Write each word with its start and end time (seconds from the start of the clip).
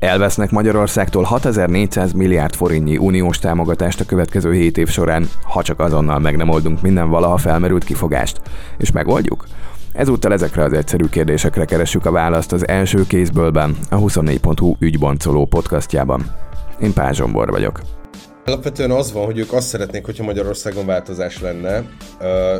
Elvesznek 0.00 0.50
Magyarországtól 0.50 1.22
6400 1.22 2.12
milliárd 2.12 2.54
forintnyi 2.54 2.96
uniós 2.96 3.38
támogatást 3.38 4.00
a 4.00 4.04
következő 4.04 4.52
7 4.52 4.78
év 4.78 4.88
során, 4.88 5.28
ha 5.42 5.62
csak 5.62 5.80
azonnal 5.80 6.18
meg 6.18 6.36
nem 6.36 6.48
oldunk 6.48 6.82
minden 6.82 7.08
valaha 7.08 7.36
felmerült 7.36 7.84
kifogást. 7.84 8.40
És 8.78 8.92
megoldjuk? 8.92 9.46
Ezúttal 9.92 10.32
ezekre 10.32 10.64
az 10.64 10.72
egyszerű 10.72 11.04
kérdésekre 11.04 11.64
keressük 11.64 12.06
a 12.06 12.10
választ 12.10 12.52
az 12.52 12.68
első 12.68 13.06
kézbőlben, 13.06 13.76
a 13.90 13.96
24.hu 13.96 14.74
ügyboncoló 14.78 15.46
podcastjában. 15.46 16.34
Én 16.80 16.92
Pázsombor 16.92 17.50
vagyok. 17.50 17.80
Alapvetően 18.44 18.90
az 18.90 19.12
van, 19.12 19.24
hogy 19.24 19.38
ők 19.38 19.52
azt 19.52 19.68
szeretnék, 19.68 20.04
hogyha 20.04 20.24
Magyarországon 20.24 20.86
változás 20.86 21.40
lenne, 21.40 21.84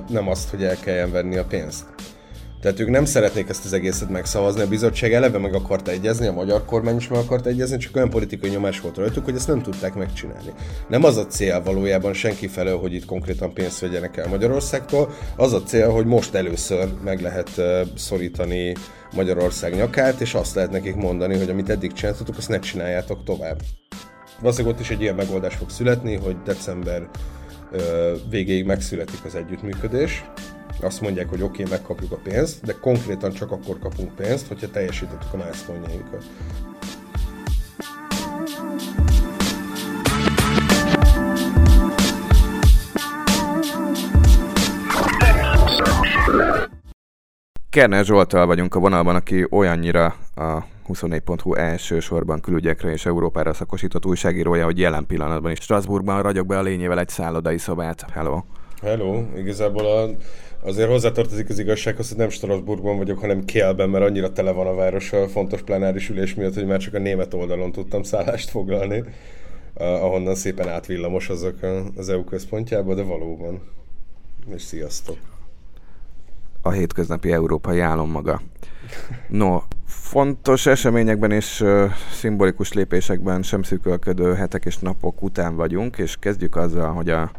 nem 0.09 0.29
azt, 0.29 0.51
hogy 0.51 0.63
el 0.63 0.77
kelljen 0.77 1.13
venni 1.13 1.37
a 1.37 1.45
pénzt. 1.45 1.85
Tehát 2.61 2.81
ők 2.81 2.89
nem 2.89 3.05
szeretnék 3.05 3.49
ezt 3.49 3.65
az 3.65 3.73
egészet 3.73 4.11
megszavazni, 4.11 4.61
a 4.61 4.69
bizottság 4.69 5.13
eleve 5.13 5.39
meg 5.39 5.55
akarta 5.55 5.91
egyezni, 5.91 6.27
a 6.27 6.33
magyar 6.33 6.65
kormány 6.65 6.97
is 6.97 7.09
meg 7.09 7.19
akarta 7.19 7.49
egyezni, 7.49 7.77
csak 7.77 7.97
olyan 7.97 8.11
politikai 8.11 8.51
nyomás 8.51 8.81
volt 8.81 8.97
rajtuk, 8.97 9.25
hogy 9.25 9.35
ezt 9.35 9.47
nem 9.47 9.63
tudták 9.63 9.95
megcsinálni. 9.95 10.53
Nem 10.89 11.05
az 11.05 11.17
a 11.17 11.27
cél 11.27 11.63
valójában 11.63 12.13
senki 12.13 12.47
felől, 12.47 12.79
hogy 12.79 12.95
itt 12.95 13.05
konkrétan 13.05 13.55
pénzt 13.55 13.81
vegyenek 13.81 14.17
el 14.17 14.29
Magyarországtól, 14.29 15.11
az 15.37 15.53
a 15.53 15.63
cél, 15.63 15.91
hogy 15.91 16.07
most 16.07 16.35
először 16.35 16.89
meg 17.05 17.21
lehet 17.21 17.61
szorítani 17.97 18.75
Magyarország 19.15 19.75
nyakát, 19.75 20.21
és 20.21 20.35
azt 20.35 20.55
lehet 20.55 20.71
nekik 20.71 20.95
mondani, 20.95 21.39
hogy 21.39 21.51
amit 21.51 21.71
eddig 21.71 21.93
csináltatok, 21.93 22.37
azt 22.37 22.49
ne 22.49 22.59
csináljátok 22.59 23.25
tovább. 23.25 23.61
Valószínűleg 24.41 24.75
ott 24.75 24.81
is 24.81 24.91
egy 24.91 25.01
ilyen 25.01 25.15
megoldás 25.15 25.55
fog 25.55 25.71
születni, 25.71 26.15
hogy 26.15 26.37
december 26.45 27.09
végéig 28.31 28.65
megszületik 28.65 29.25
az 29.25 29.35
együttműködés, 29.35 30.25
azt 30.83 31.01
mondják, 31.01 31.29
hogy 31.29 31.43
oké, 31.43 31.63
okay, 31.63 31.77
megkapjuk 31.77 32.13
a 32.13 32.19
pénzt, 32.23 32.65
de 32.65 32.73
konkrétan 32.73 33.33
csak 33.33 33.51
akkor 33.51 33.79
kapunk 33.79 34.15
pénzt, 34.15 34.47
hogyha 34.47 34.71
teljesítettük 34.71 35.33
a 35.33 35.37
milestone-jainkat. 35.37 36.25
Kerner 47.71 48.05
Zsoltal 48.05 48.47
vagyunk 48.47 48.75
a 48.75 48.79
vonalban, 48.79 49.15
aki 49.15 49.47
olyannyira 49.51 50.15
a 50.35 50.65
24.hu 50.89 51.55
elsősorban 51.55 52.41
külügyekre 52.41 52.91
és 52.91 53.07
Európára 53.07 53.53
szakosított 53.53 54.07
újságírója, 54.07 54.65
hogy 54.65 54.79
jelen 54.79 55.07
pillanatban 55.07 55.51
is 55.51 55.59
Strasbourgban 55.61 56.23
ragyog 56.23 56.47
be 56.47 56.59
a 56.59 56.63
lényével 56.63 56.99
egy 56.99 57.09
szállodai 57.09 57.59
szobát. 57.59 58.05
Hello! 58.13 58.43
Hello! 58.83 59.23
Igazából 59.37 59.87
a 59.87 60.09
Azért 60.63 60.89
hozzátartozik 60.89 61.49
az 61.49 61.59
igazsághoz, 61.59 62.09
hogy 62.09 62.17
nem 62.17 62.29
Strasbourgban 62.29 62.97
vagyok, 62.97 63.19
hanem 63.19 63.45
Kielben, 63.45 63.91
mert 63.91 64.05
annyira 64.05 64.33
tele 64.33 64.51
van 64.51 64.67
a 64.67 64.75
város 64.75 65.13
a 65.13 65.29
fontos 65.29 65.63
plenáris 65.63 66.09
ülés 66.09 66.35
miatt, 66.35 66.55
hogy 66.55 66.67
már 66.67 66.79
csak 66.79 66.95
a 66.95 66.99
német 66.99 67.35
oldalon 67.35 67.73
tudtam 67.73 68.03
szállást 68.03 68.51
foglalni, 68.51 69.05
ahonnan 69.75 70.35
szépen 70.35 70.69
átvillamos 70.69 71.29
azok 71.29 71.57
az 71.97 72.09
EU 72.09 72.25
központjába, 72.25 72.95
de 72.95 73.03
valóban. 73.03 73.61
És 74.55 74.63
sziasztok! 74.63 75.17
A 76.63 76.71
hétköznapi 76.71 77.33
európai 77.33 77.81
álom 77.81 78.11
maga. 78.11 78.41
No, 79.29 79.59
fontos 79.87 80.67
eseményekben 80.67 81.31
és 81.31 81.65
szimbolikus 82.13 82.73
lépésekben 82.73 83.43
sem 83.43 83.63
szűkölködő 83.63 84.35
hetek 84.35 84.65
és 84.65 84.79
napok 84.79 85.23
után 85.23 85.57
vagyunk, 85.57 85.99
és 85.99 86.17
kezdjük 86.19 86.57
azzal, 86.57 86.93
hogy 86.93 87.11
a 87.11 87.31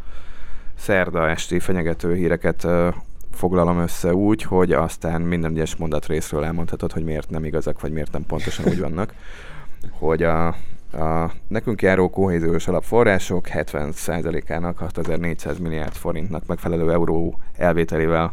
szerda 0.77 1.30
esti 1.30 1.59
fenyegető 1.59 2.16
híreket 2.16 2.67
foglalom 3.32 3.80
össze 3.80 4.14
úgy, 4.14 4.44
hogy 4.44 4.72
aztán 4.72 5.22
minden 5.22 5.52
egyes 5.52 5.76
mondat 5.76 6.06
részről 6.06 6.44
elmondhatod, 6.44 6.92
hogy 6.92 7.04
miért 7.04 7.30
nem 7.30 7.46
igazak, 7.46 7.82
vagy 7.82 7.92
miért 7.92 8.11
nem 8.11 8.26
pontosan 8.26 8.66
úgy 8.66 8.80
vannak, 8.80 9.14
hogy 9.92 10.23
a, 10.23 10.48
a 10.92 11.32
nekünk 11.48 11.82
járó 11.82 12.10
kohéziós 12.10 12.67
alapforrások 12.67 13.48
70%-ának 13.54 14.78
6400 14.78 15.60
milliárd 15.60 15.94
forintnak 15.94 16.45
megfelelő 16.45 16.92
euró 16.92 17.39
elvételével 17.58 18.32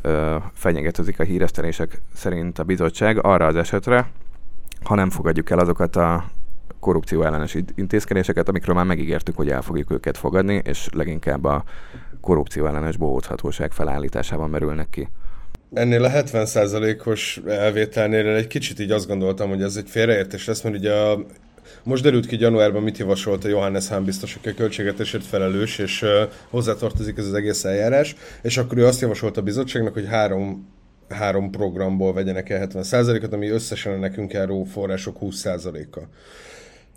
ö, 0.00 0.36
fenyegetőzik 0.52 1.20
a 1.20 1.24
híresztelések 1.24 2.00
szerint 2.14 2.58
a 2.58 2.64
bizottság 2.64 3.24
arra 3.24 3.46
az 3.46 3.56
esetre, 3.56 4.10
ha 4.82 4.94
nem 4.94 5.10
fogadjuk 5.10 5.50
el 5.50 5.58
azokat 5.58 5.96
a 5.96 6.24
korrupció 6.80 7.22
ellenes 7.22 7.56
intézkedéseket, 7.74 8.48
amikről 8.48 8.74
már 8.74 8.84
megígértük, 8.84 9.36
hogy 9.36 9.50
el 9.50 9.62
fogjuk 9.62 9.90
őket 9.90 10.16
fogadni, 10.16 10.62
és 10.64 10.88
leginkább 10.92 11.44
a 11.44 11.64
korrupció 12.24 12.66
ellenes 12.66 12.96
bohózhatóság 12.96 13.72
felállításában 13.72 14.50
merülnek 14.50 14.88
ki. 14.90 15.08
Ennél 15.72 16.04
a 16.04 16.10
70%-os 16.10 17.40
elvételnél 17.46 18.28
egy 18.28 18.46
kicsit 18.46 18.80
így 18.80 18.90
azt 18.90 19.06
gondoltam, 19.06 19.48
hogy 19.48 19.62
ez 19.62 19.76
egy 19.76 19.88
félreértés 19.88 20.46
lesz, 20.46 20.62
mert 20.62 20.76
ugye 20.76 20.92
a, 20.92 21.24
most 21.82 22.02
derült 22.02 22.26
ki 22.26 22.40
januárban, 22.40 22.82
mit 22.82 22.98
javasolt 22.98 23.44
a 23.44 23.48
Johannes 23.48 23.88
Hahn 23.88 24.04
biztos, 24.04 24.34
aki 24.34 24.48
a 24.48 24.54
költségetésért 24.54 25.24
felelős, 25.24 25.78
és 25.78 26.04
hozzátartozik 26.50 27.18
ez 27.18 27.26
az 27.26 27.34
egész 27.34 27.64
eljárás, 27.64 28.16
és 28.42 28.56
akkor 28.56 28.78
ő 28.78 28.86
azt 28.86 29.00
javasolta 29.00 29.40
a 29.40 29.44
bizottságnak, 29.44 29.92
hogy 29.92 30.06
három 30.06 30.72
három 31.08 31.50
programból 31.50 32.12
vegyenek 32.12 32.50
el 32.50 32.68
70%-ot, 32.72 33.32
ami 33.32 33.48
összesen 33.48 33.98
nekünk 33.98 34.32
járó 34.32 34.64
források 34.64 35.16
20%-a. 35.20 36.00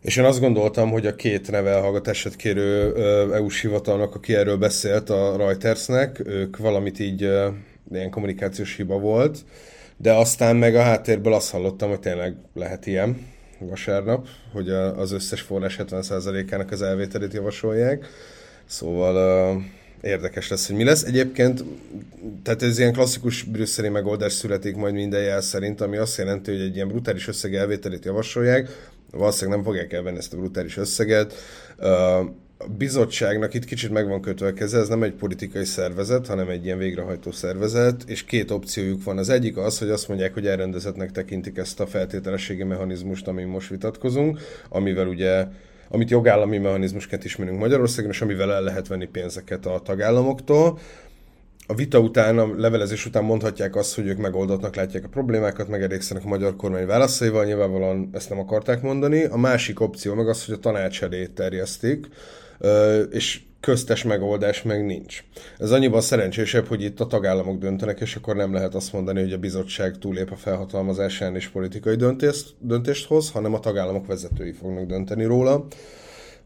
És 0.01 0.17
én 0.17 0.23
azt 0.23 0.39
gondoltam, 0.39 0.89
hogy 0.89 1.05
a 1.05 1.15
két 1.15 1.51
neve 1.51 1.69
elhallgatását 1.69 2.35
kérő 2.35 2.95
EU-s 3.33 3.61
hivatalnak, 3.61 4.15
aki 4.15 4.35
erről 4.35 4.57
beszélt 4.57 5.09
a 5.09 5.37
Reutersnek, 5.37 6.21
ők 6.25 6.57
valamit 6.57 6.99
így 6.99 7.21
ilyen 7.91 8.09
kommunikációs 8.09 8.75
hiba 8.75 8.99
volt, 8.99 9.37
de 9.97 10.13
aztán 10.13 10.55
meg 10.55 10.75
a 10.75 10.81
háttérből 10.81 11.33
azt 11.33 11.51
hallottam, 11.51 11.89
hogy 11.89 11.99
tényleg 11.99 12.35
lehet 12.53 12.85
ilyen 12.85 13.25
vasárnap, 13.59 14.27
hogy 14.53 14.69
az 14.69 15.11
összes 15.11 15.41
forrás 15.41 15.79
70%-ának 15.83 16.71
az 16.71 16.81
elvételét 16.81 17.33
javasolják. 17.33 18.05
Szóval 18.65 19.63
érdekes 20.01 20.49
lesz, 20.49 20.67
hogy 20.67 20.75
mi 20.75 20.83
lesz. 20.83 21.03
Egyébként, 21.03 21.63
tehát 22.43 22.61
ez 22.61 22.79
ilyen 22.79 22.93
klasszikus 22.93 23.43
brüsszeli 23.43 23.89
megoldás 23.89 24.33
születik 24.33 24.75
majd 24.75 24.93
minden 24.93 25.21
jel 25.21 25.41
szerint, 25.41 25.81
ami 25.81 25.97
azt 25.97 26.17
jelenti, 26.17 26.51
hogy 26.51 26.61
egy 26.61 26.75
ilyen 26.75 26.87
brutális 26.87 27.27
összeg 27.27 27.55
elvételét 27.55 28.05
javasolják, 28.05 28.89
valószínűleg 29.11 29.57
nem 29.57 29.67
fogják 29.67 29.93
elvenni 29.93 30.17
ezt 30.17 30.33
a 30.33 30.37
brutális 30.37 30.77
összeget. 30.77 31.33
A 32.59 32.69
bizottságnak 32.77 33.53
itt 33.53 33.65
kicsit 33.65 33.91
meg 33.91 34.07
van 34.07 34.21
kötve 34.21 34.47
a 34.47 34.53
keze, 34.53 34.77
ez 34.77 34.87
nem 34.87 35.03
egy 35.03 35.13
politikai 35.13 35.65
szervezet, 35.65 36.27
hanem 36.27 36.49
egy 36.49 36.65
ilyen 36.65 36.77
végrehajtó 36.77 37.31
szervezet, 37.31 38.03
és 38.07 38.23
két 38.23 38.51
opciójuk 38.51 39.03
van. 39.03 39.17
Az 39.17 39.29
egyik 39.29 39.57
az, 39.57 39.79
hogy 39.79 39.89
azt 39.89 40.07
mondják, 40.07 40.33
hogy 40.33 40.47
elrendezetnek 40.47 41.11
tekintik 41.11 41.57
ezt 41.57 41.79
a 41.79 41.87
feltételességi 41.87 42.63
mechanizmust, 42.63 43.27
amin 43.27 43.47
most 43.47 43.69
vitatkozunk, 43.69 44.39
amivel 44.69 45.07
ugye 45.07 45.45
amit 45.89 46.09
jogállami 46.09 46.57
mechanizmusként 46.57 47.23
ismerünk 47.23 47.59
Magyarországon, 47.59 48.11
és 48.11 48.21
amivel 48.21 48.53
el 48.53 48.61
lehet 48.61 48.87
venni 48.87 49.05
pénzeket 49.05 49.65
a 49.65 49.81
tagállamoktól 49.83 50.79
a 51.67 51.73
vita 51.75 51.99
után, 51.99 52.37
a 52.37 52.55
levelezés 52.55 53.05
után 53.05 53.23
mondhatják 53.23 53.75
azt, 53.75 53.95
hogy 53.95 54.07
ők 54.07 54.17
megoldottnak 54.17 54.75
látják 54.75 55.03
a 55.03 55.07
problémákat, 55.07 55.67
megelégszenek 55.67 56.25
a 56.25 56.27
magyar 56.27 56.55
kormány 56.55 56.85
válaszaival, 56.85 57.45
nyilvánvalóan 57.45 58.09
ezt 58.13 58.29
nem 58.29 58.39
akarták 58.39 58.81
mondani. 58.81 59.23
A 59.23 59.37
másik 59.37 59.79
opció 59.79 60.13
meg 60.13 60.27
az, 60.27 60.45
hogy 60.45 60.55
a 60.55 60.59
tanács 60.59 61.03
elé 61.03 61.25
terjesztik, 61.25 62.07
és 63.09 63.41
köztes 63.59 64.03
megoldás 64.03 64.61
meg 64.61 64.85
nincs. 64.85 65.23
Ez 65.57 65.71
annyiban 65.71 66.01
szerencsésebb, 66.01 66.67
hogy 66.67 66.83
itt 66.83 66.99
a 66.99 67.07
tagállamok 67.07 67.57
döntenek, 67.57 67.99
és 67.99 68.15
akkor 68.15 68.35
nem 68.35 68.53
lehet 68.53 68.75
azt 68.75 68.93
mondani, 68.93 69.21
hogy 69.21 69.33
a 69.33 69.37
bizottság 69.37 69.97
túlép 69.97 70.31
a 70.31 70.35
felhatalmazásán 70.35 71.35
és 71.35 71.47
politikai 71.47 71.95
döntést, 71.95 72.55
döntést 72.59 73.07
hoz, 73.07 73.31
hanem 73.31 73.53
a 73.53 73.59
tagállamok 73.59 74.07
vezetői 74.07 74.51
fognak 74.51 74.85
dönteni 74.85 75.23
róla 75.23 75.67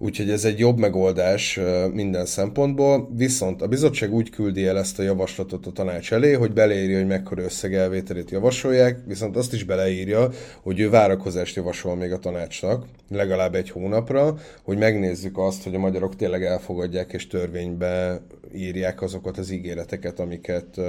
úgyhogy 0.02 0.30
ez 0.30 0.46
egy 0.46 0.60
jobb 0.60 0.78
megoldás 0.78 1.60
minden 1.94 2.26
szempontból, 2.26 3.10
viszont 3.16 3.62
a 3.62 3.68
bizottság 3.68 4.14
úgy 4.14 4.30
küldi 4.30 4.66
el 4.66 4.78
ezt 4.78 5.00
a 5.00 5.04
javaslatot 5.04 5.66
a 5.66 5.72
tanács 5.72 6.14
elé, 6.14 6.34
hogy 6.34 6.54
beleírja, 6.54 6.98
hogy 6.98 7.08
mekkora 7.08 7.44
összeg 7.44 7.92
javasolják, 8.30 9.00
viszont 9.08 9.36
azt 9.36 9.54
is 9.54 9.64
beleírja, 9.64 10.30
hogy 10.62 10.80
ő 10.80 10.90
várakozást 10.90 11.56
javasol 11.56 11.96
még 11.96 12.12
a 12.12 12.20
tanácsnak, 12.20 12.86
legalább 13.10 13.56
egy 13.56 13.70
hónapra, 13.70 14.38
hogy 14.64 14.78
megnézzük 14.78 15.38
azt, 15.38 15.64
hogy 15.64 15.76
a 15.76 15.80
magyarok 15.80 16.16
tényleg 16.16 16.44
elfogadják 16.44 17.14
és 17.14 17.28
törvénybe 17.28 18.22
írják 18.56 19.02
azokat 19.02 19.38
az 19.38 19.52
ígéreteket, 19.52 20.20
amiket 20.20 20.80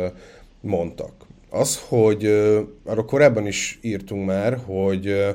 mondtak. 0.61 1.13
Az, 1.51 1.81
hogy 1.89 2.27
arra 2.85 3.05
korábban 3.05 3.47
is 3.47 3.79
írtunk 3.83 4.27
már, 4.27 4.59
hogy 4.67 5.35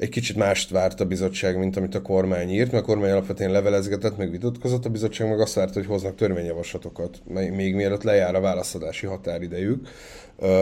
egy 0.00 0.08
kicsit 0.08 0.36
mást 0.36 0.70
várt 0.70 1.00
a 1.00 1.04
bizottság, 1.04 1.58
mint 1.58 1.76
amit 1.76 1.94
a 1.94 2.02
kormány 2.02 2.50
írt, 2.50 2.72
mert 2.72 2.82
a 2.84 2.86
kormány 2.86 3.10
alapvetően 3.10 3.50
levelezgetett, 3.50 4.16
meg 4.16 4.30
vitatkozott, 4.30 4.84
a 4.84 4.88
bizottság 4.88 5.28
meg 5.28 5.40
azt 5.40 5.54
várta, 5.54 5.78
hogy 5.78 5.86
hoznak 5.88 6.14
törvényjavaslatokat, 6.14 7.22
még 7.26 7.74
mielőtt 7.74 8.02
lejár 8.02 8.34
a 8.34 8.40
válaszadási 8.40 9.06
határidejük, 9.06 9.88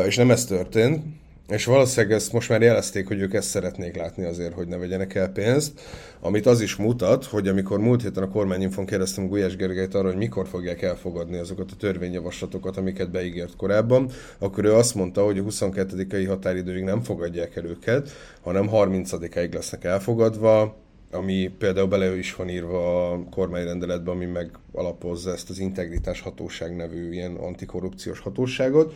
és 0.07 0.17
nem 0.17 0.31
ez 0.31 0.45
történt. 0.45 1.05
És 1.49 1.65
valószínűleg 1.65 2.17
ezt 2.17 2.33
most 2.33 2.49
már 2.49 2.63
jelezték, 2.63 3.07
hogy 3.07 3.21
ők 3.21 3.35
ezt 3.35 3.49
szeretnék 3.49 3.97
látni 3.97 4.25
azért, 4.25 4.55
hogy 4.55 4.69
ne 4.69 4.77
vegyenek 4.77 5.15
el 5.15 5.29
pénzt, 5.29 5.81
amit 6.21 6.47
az 6.47 6.61
is 6.61 6.77
mutat, 6.77 7.25
hogy 7.25 7.49
amikor 7.49 7.79
múlt 7.79 8.03
héten 8.03 8.23
a 8.23 8.29
kormányinfon 8.29 8.87
kérdeztem 8.87 9.27
Gulyás 9.27 9.57
Gergelyt 9.57 9.95
arra, 9.95 10.09
hogy 10.09 10.17
mikor 10.17 10.47
fogják 10.47 10.83
elfogadni 10.83 11.37
azokat 11.37 11.71
a 11.71 11.77
törvényjavaslatokat, 11.77 12.77
amiket 12.77 13.11
beígért 13.11 13.57
korábban, 13.57 14.11
akkor 14.39 14.65
ő 14.65 14.75
azt 14.75 14.95
mondta, 14.95 15.25
hogy 15.25 15.39
a 15.39 15.43
22. 15.43 16.27
határidőig 16.27 16.83
nem 16.83 17.03
fogadják 17.03 17.57
el 17.57 17.65
őket, 17.65 18.11
hanem 18.43 18.69
30-ig 18.73 19.53
lesznek 19.55 19.85
elfogadva, 19.85 20.77
ami 21.13 21.51
például 21.59 21.89
bele 21.89 22.17
is 22.17 22.35
van 22.35 22.49
írva 22.49 23.11
a 23.11 23.25
kormányrendeletben, 23.31 24.15
ami 24.15 24.25
meg 24.25 24.51
alapozza 24.73 25.33
ezt 25.33 25.51
az 25.51 25.59
integritás 25.59 26.21
hatóság 26.21 26.77
nevű 26.77 27.13
ilyen 27.13 27.35
antikorrupciós 27.35 28.21
hatóságot. 28.21 28.95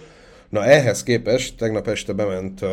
Na 0.52 0.64
ehhez 0.64 1.02
képest 1.02 1.56
tegnap 1.56 1.88
este 1.88 2.12
bement, 2.12 2.60
uh, 2.60 2.69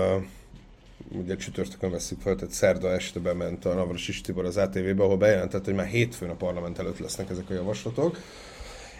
ugye 1.11 1.35
csütörtökön 1.35 1.91
veszük 1.91 2.21
fel, 2.21 2.35
tehát 2.35 2.53
szerda 2.53 2.91
este 2.91 3.19
bement 3.19 3.65
a 3.65 3.73
Navras 3.73 4.21
Tibor 4.21 4.45
az 4.45 4.57
ATV-be, 4.57 5.03
ahol 5.03 5.17
bejelentett, 5.17 5.65
hogy 5.65 5.73
már 5.73 5.85
hétfőn 5.85 6.29
a 6.29 6.35
parlament 6.35 6.79
előtt 6.79 6.99
lesznek 6.99 7.29
ezek 7.29 7.49
a 7.49 7.53
javaslatok. 7.53 8.17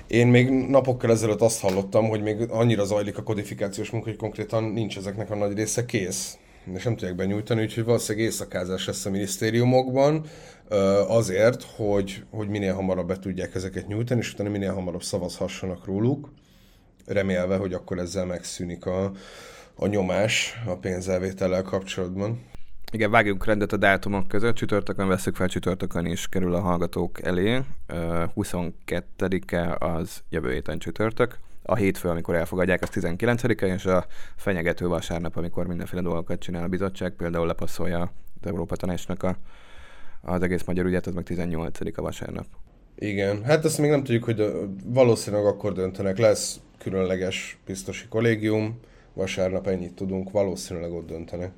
Én 0.08 0.28
még 0.28 0.50
napokkal 0.50 1.12
ezelőtt 1.12 1.42
azt 1.42 1.60
hallottam, 1.60 2.08
hogy 2.08 2.22
még 2.22 2.42
annyira 2.50 2.86
zajlik 2.86 3.18
a 3.18 3.24
kodifikációs 3.24 3.90
munka, 3.90 4.08
hogy 4.10 4.18
konkrétan 4.18 4.64
nincs 4.64 4.98
ezeknek 4.98 5.32
a 5.32 5.36
nagy 5.36 5.54
része 5.54 5.86
kész 5.86 6.38
és 6.74 6.84
nem 6.84 6.96
tudják 6.96 7.16
benyújtani, 7.16 7.62
úgyhogy 7.62 7.84
valószínűleg 7.84 8.28
éjszakázás 8.28 8.88
lesz 8.88 9.06
a 9.06 9.10
minisztériumokban 9.10 10.26
azért, 11.08 11.64
hogy, 11.64 12.24
hogy 12.30 12.48
minél 12.48 12.74
hamarabb 12.74 13.08
be 13.08 13.20
tudják 13.20 13.56
ezeket 13.56 13.88
nyújtani, 13.88 14.20
és 14.20 14.34
utána 14.34 14.50
minél 14.50 14.74
hamarabb 14.74 15.04
szavazhassanak 15.04 15.86
róluk, 15.86 16.30
remélve, 17.10 17.58
hogy 17.58 17.74
akkor 17.74 17.98
ezzel 18.00 18.26
megszűnik 18.26 18.86
a, 18.86 19.12
a 19.76 19.88
nyomás 19.88 20.62
a 20.66 20.76
pénzelvétellel 20.76 21.62
kapcsolatban. 21.62 22.48
Igen, 22.92 23.12
vágjunk 23.12 23.46
rendet 23.46 23.74
a 23.74 23.78
dátumok 23.78 24.28
között. 24.28 24.56
Csütörtökön 24.56 25.08
veszük 25.08 25.36
fel, 25.36 25.48
csütörtökön 25.48 26.06
is 26.06 26.28
kerül 26.28 26.54
a 26.54 26.60
hallgatók 26.60 27.22
elé. 27.22 27.62
22-e 28.36 29.76
az 29.80 30.24
jövő 30.30 30.52
héten 30.52 30.80
csütörtök 30.80 31.38
a 31.64 31.76
hétfő, 31.76 32.10
amikor 32.10 32.36
elfogadják, 32.36 32.82
az 32.82 32.90
19-e, 32.94 33.66
és 33.66 33.86
a 33.86 34.06
fenyegető 34.36 34.88
vasárnap, 34.88 35.36
amikor 35.36 35.68
mindenféle 35.68 36.02
dolgokat 36.02 36.40
csinál 36.40 36.64
a 36.64 36.68
bizottság, 36.68 37.12
például 37.12 37.48
lepasszolja 37.48 38.02
az 38.42 38.48
Európa 38.48 38.76
Tanácsnak 38.76 39.24
a, 39.24 39.38
az 40.22 40.42
egész 40.42 40.64
magyar 40.64 40.86
ügyet, 40.86 41.08
az 41.08 41.14
meg 41.14 41.24
18 41.24 41.98
a 41.98 42.02
vasárnap. 42.02 42.46
Igen, 43.02 43.44
hát 43.44 43.66
azt 43.66 43.78
még 43.78 43.90
nem 43.90 44.04
tudjuk, 44.04 44.24
hogy 44.24 44.54
valószínűleg 44.86 45.46
akkor 45.46 45.74
döntenek. 45.74 46.18
Lesz 46.18 46.60
különleges 46.78 47.60
biztosi 47.66 48.08
kollégium, 48.08 48.80
vasárnap 49.14 49.68
ennyit 49.68 49.94
tudunk, 49.94 50.32
valószínűleg 50.32 50.92
ott 50.92 51.08
döntenek. 51.08 51.52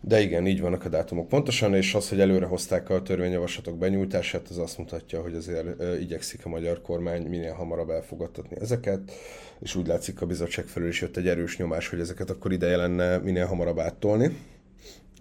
De 0.00 0.20
igen, 0.20 0.46
így 0.46 0.60
vannak 0.60 0.84
a 0.84 0.88
dátumok 0.88 1.28
pontosan, 1.28 1.74
és 1.74 1.94
az, 1.94 2.08
hogy 2.08 2.20
előre 2.20 2.46
hozták 2.46 2.90
a 2.90 3.02
törvényjavaslatok 3.02 3.78
benyújtását, 3.78 4.48
az 4.48 4.58
azt 4.58 4.78
mutatja, 4.78 5.22
hogy 5.22 5.34
azért 5.34 5.80
ö, 5.80 5.96
igyekszik 5.96 6.46
a 6.46 6.48
magyar 6.48 6.82
kormány 6.82 7.26
minél 7.26 7.52
hamarabb 7.52 7.90
elfogadtatni 7.90 8.56
ezeket, 8.60 9.12
és 9.60 9.74
úgy 9.74 9.86
látszik 9.86 10.20
a 10.20 10.26
bizottság 10.26 10.64
felül 10.64 10.88
is 10.88 11.00
jött 11.00 11.16
egy 11.16 11.28
erős 11.28 11.56
nyomás, 11.56 11.88
hogy 11.88 12.00
ezeket 12.00 12.30
akkor 12.30 12.52
ideje 12.52 12.76
lenne 12.76 13.18
minél 13.18 13.46
hamarabb 13.46 13.78
áttolni. 13.78 14.36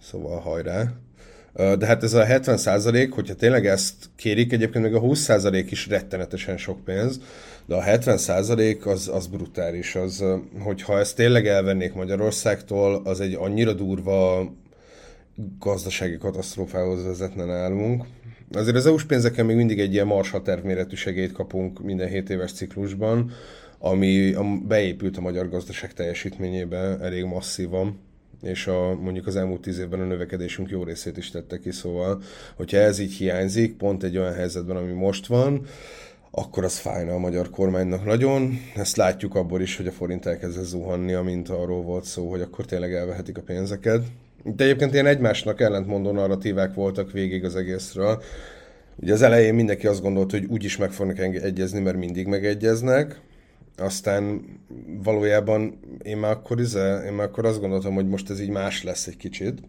Szóval 0.02 0.40
hajrá! 0.40 0.94
De 1.54 1.86
hát 1.86 2.04
ez 2.04 2.14
a 2.14 2.24
70 2.24 2.58
százalék, 2.58 3.12
hogyha 3.14 3.34
tényleg 3.34 3.66
ezt 3.66 3.94
kérik, 4.16 4.54
egyébként 4.54 4.84
még 4.84 4.94
a 4.94 5.00
20 5.00 5.20
százalék 5.20 5.72
is 5.72 5.88
rettenetesen 5.88 6.58
sok 6.58 6.84
pénz, 6.84 7.20
de 7.66 7.76
a 7.76 7.82
70 7.82 8.18
százalék 8.18 8.86
az, 8.86 9.08
az 9.08 9.28
brutális. 9.28 9.96
Az, 9.96 10.24
hogyha 10.60 11.00
ezt 11.00 11.16
tényleg 11.16 11.48
elvennék 11.48 11.94
Magyarországtól, 11.94 13.02
az 13.04 13.20
egy 13.20 13.34
annyira 13.34 13.74
durva 13.74 14.52
gazdasági 15.60 16.18
katasztrófához 16.18 17.04
vezetne 17.04 17.46
nálunk. 17.46 18.06
Azért 18.52 18.76
az 18.76 18.86
EU-s 18.86 19.04
pénzeken 19.04 19.46
még 19.46 19.56
mindig 19.56 19.80
egy 19.80 19.94
ilyen 19.94 20.08
marsha 20.08 20.42
tervméretű 20.42 20.96
segélyt 20.96 21.32
kapunk 21.32 21.84
minden 21.84 22.08
7 22.08 22.30
éves 22.30 22.54
ciklusban, 22.54 23.32
ami 23.80 24.36
beépült 24.68 25.18
a 25.18 25.22
magyar 25.22 25.50
gazdaság 25.50 25.94
teljesítményébe 25.94 26.98
elég 27.02 27.24
masszívan 27.24 28.00
és 28.44 28.68
a, 28.68 28.96
mondjuk 28.96 29.28
az 29.28 29.36
elmúlt 29.36 29.62
tíz 29.62 29.80
évben 29.80 30.00
a 30.00 30.06
növekedésünk 30.06 30.70
jó 30.70 30.84
részét 30.84 31.18
is 31.18 31.32
tette 31.32 31.60
ki, 31.60 31.72
szóval, 31.72 32.22
hogyha 32.56 32.78
ez 32.78 33.00
így 33.00 33.14
hiányzik, 33.14 33.78
pont 33.78 34.04
egy 34.04 34.18
olyan 34.18 34.34
helyzetben, 34.34 34.76
ami 34.76 34.92
most 34.92 35.28
van, 35.28 35.66
akkor 36.32 36.64
az 36.64 36.78
fájna 36.78 37.14
a 37.14 37.18
magyar 37.18 37.50
kormánynak 37.50 38.06
nagyon. 38.06 38.60
Ezt 38.76 38.96
látjuk 38.96 39.36
abból 39.36 39.62
is, 39.62 39.78
hogy 39.78 39.88
a 39.88 39.92
forint 39.92 40.26
elkezd 40.26 40.64
zuhanni, 40.64 41.14
amint 41.14 41.50
arról 41.50 41.82
volt 41.82 42.04
szó, 42.04 42.30
hogy 42.30 42.42
akkor 42.42 42.66
tényleg 42.66 42.94
elvehetik 42.94 43.38
a 43.38 43.42
pénzeket. 43.42 44.04
De 44.44 44.64
egyébként 44.64 44.94
ilyen 44.94 45.06
egymásnak 45.06 45.62
ellentmondó 45.62 46.12
narratívák 46.12 46.74
voltak 46.74 47.12
végig 47.12 47.46
az 47.46 47.56
egészről. 47.56 48.22
Ugye 48.96 49.14
az 49.14 49.22
elején 49.22 49.54
mindenki 49.54 49.88
azt 49.88 50.02
gondolt, 50.02 50.32
hogy 50.32 50.46
úgyis 50.46 50.78
meg 50.78 50.92
fognak 50.92 51.20
egyezni, 51.20 51.80
mert 51.80 51.98
mindig 51.98 52.28
megegyeznek. 52.28 53.20
Aztán 53.78 54.46
valójában 55.04 55.80
én 56.04 56.18
már 56.18 56.32
akkor, 56.32 56.60
izé, 56.60 56.80
én 57.06 57.14
már 57.14 57.28
akkor 57.28 57.46
azt 57.46 57.60
gondoltam, 57.60 57.94
hogy 57.94 58.08
most 58.08 58.30
ez 58.30 58.40
így 58.40 58.50
más 58.50 58.84
lesz 58.84 59.08
egy 59.08 59.18
kicsit 59.18 59.62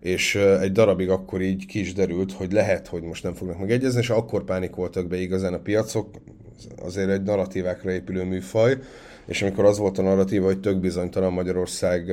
és 0.00 0.34
egy 0.34 0.72
darabig 0.72 1.10
akkor 1.10 1.40
így 1.40 1.66
ki 1.66 1.80
is 1.80 1.92
derült, 1.92 2.32
hogy 2.32 2.52
lehet, 2.52 2.86
hogy 2.86 3.02
most 3.02 3.22
nem 3.22 3.34
fognak 3.34 3.58
megegyezni, 3.58 4.00
és 4.00 4.10
akkor 4.10 4.44
pánikoltak 4.44 5.06
be 5.06 5.16
igazán 5.16 5.54
a 5.54 5.58
piacok, 5.58 6.08
azért 6.82 7.08
egy 7.08 7.22
narratívákra 7.22 7.90
épülő 7.90 8.24
műfaj, 8.24 8.78
és 9.26 9.42
amikor 9.42 9.64
az 9.64 9.78
volt 9.78 9.98
a 9.98 10.02
narratíva, 10.02 10.46
hogy 10.46 10.60
tök 10.60 10.80
bizonytalan 10.80 11.32
Magyarország 11.32 12.10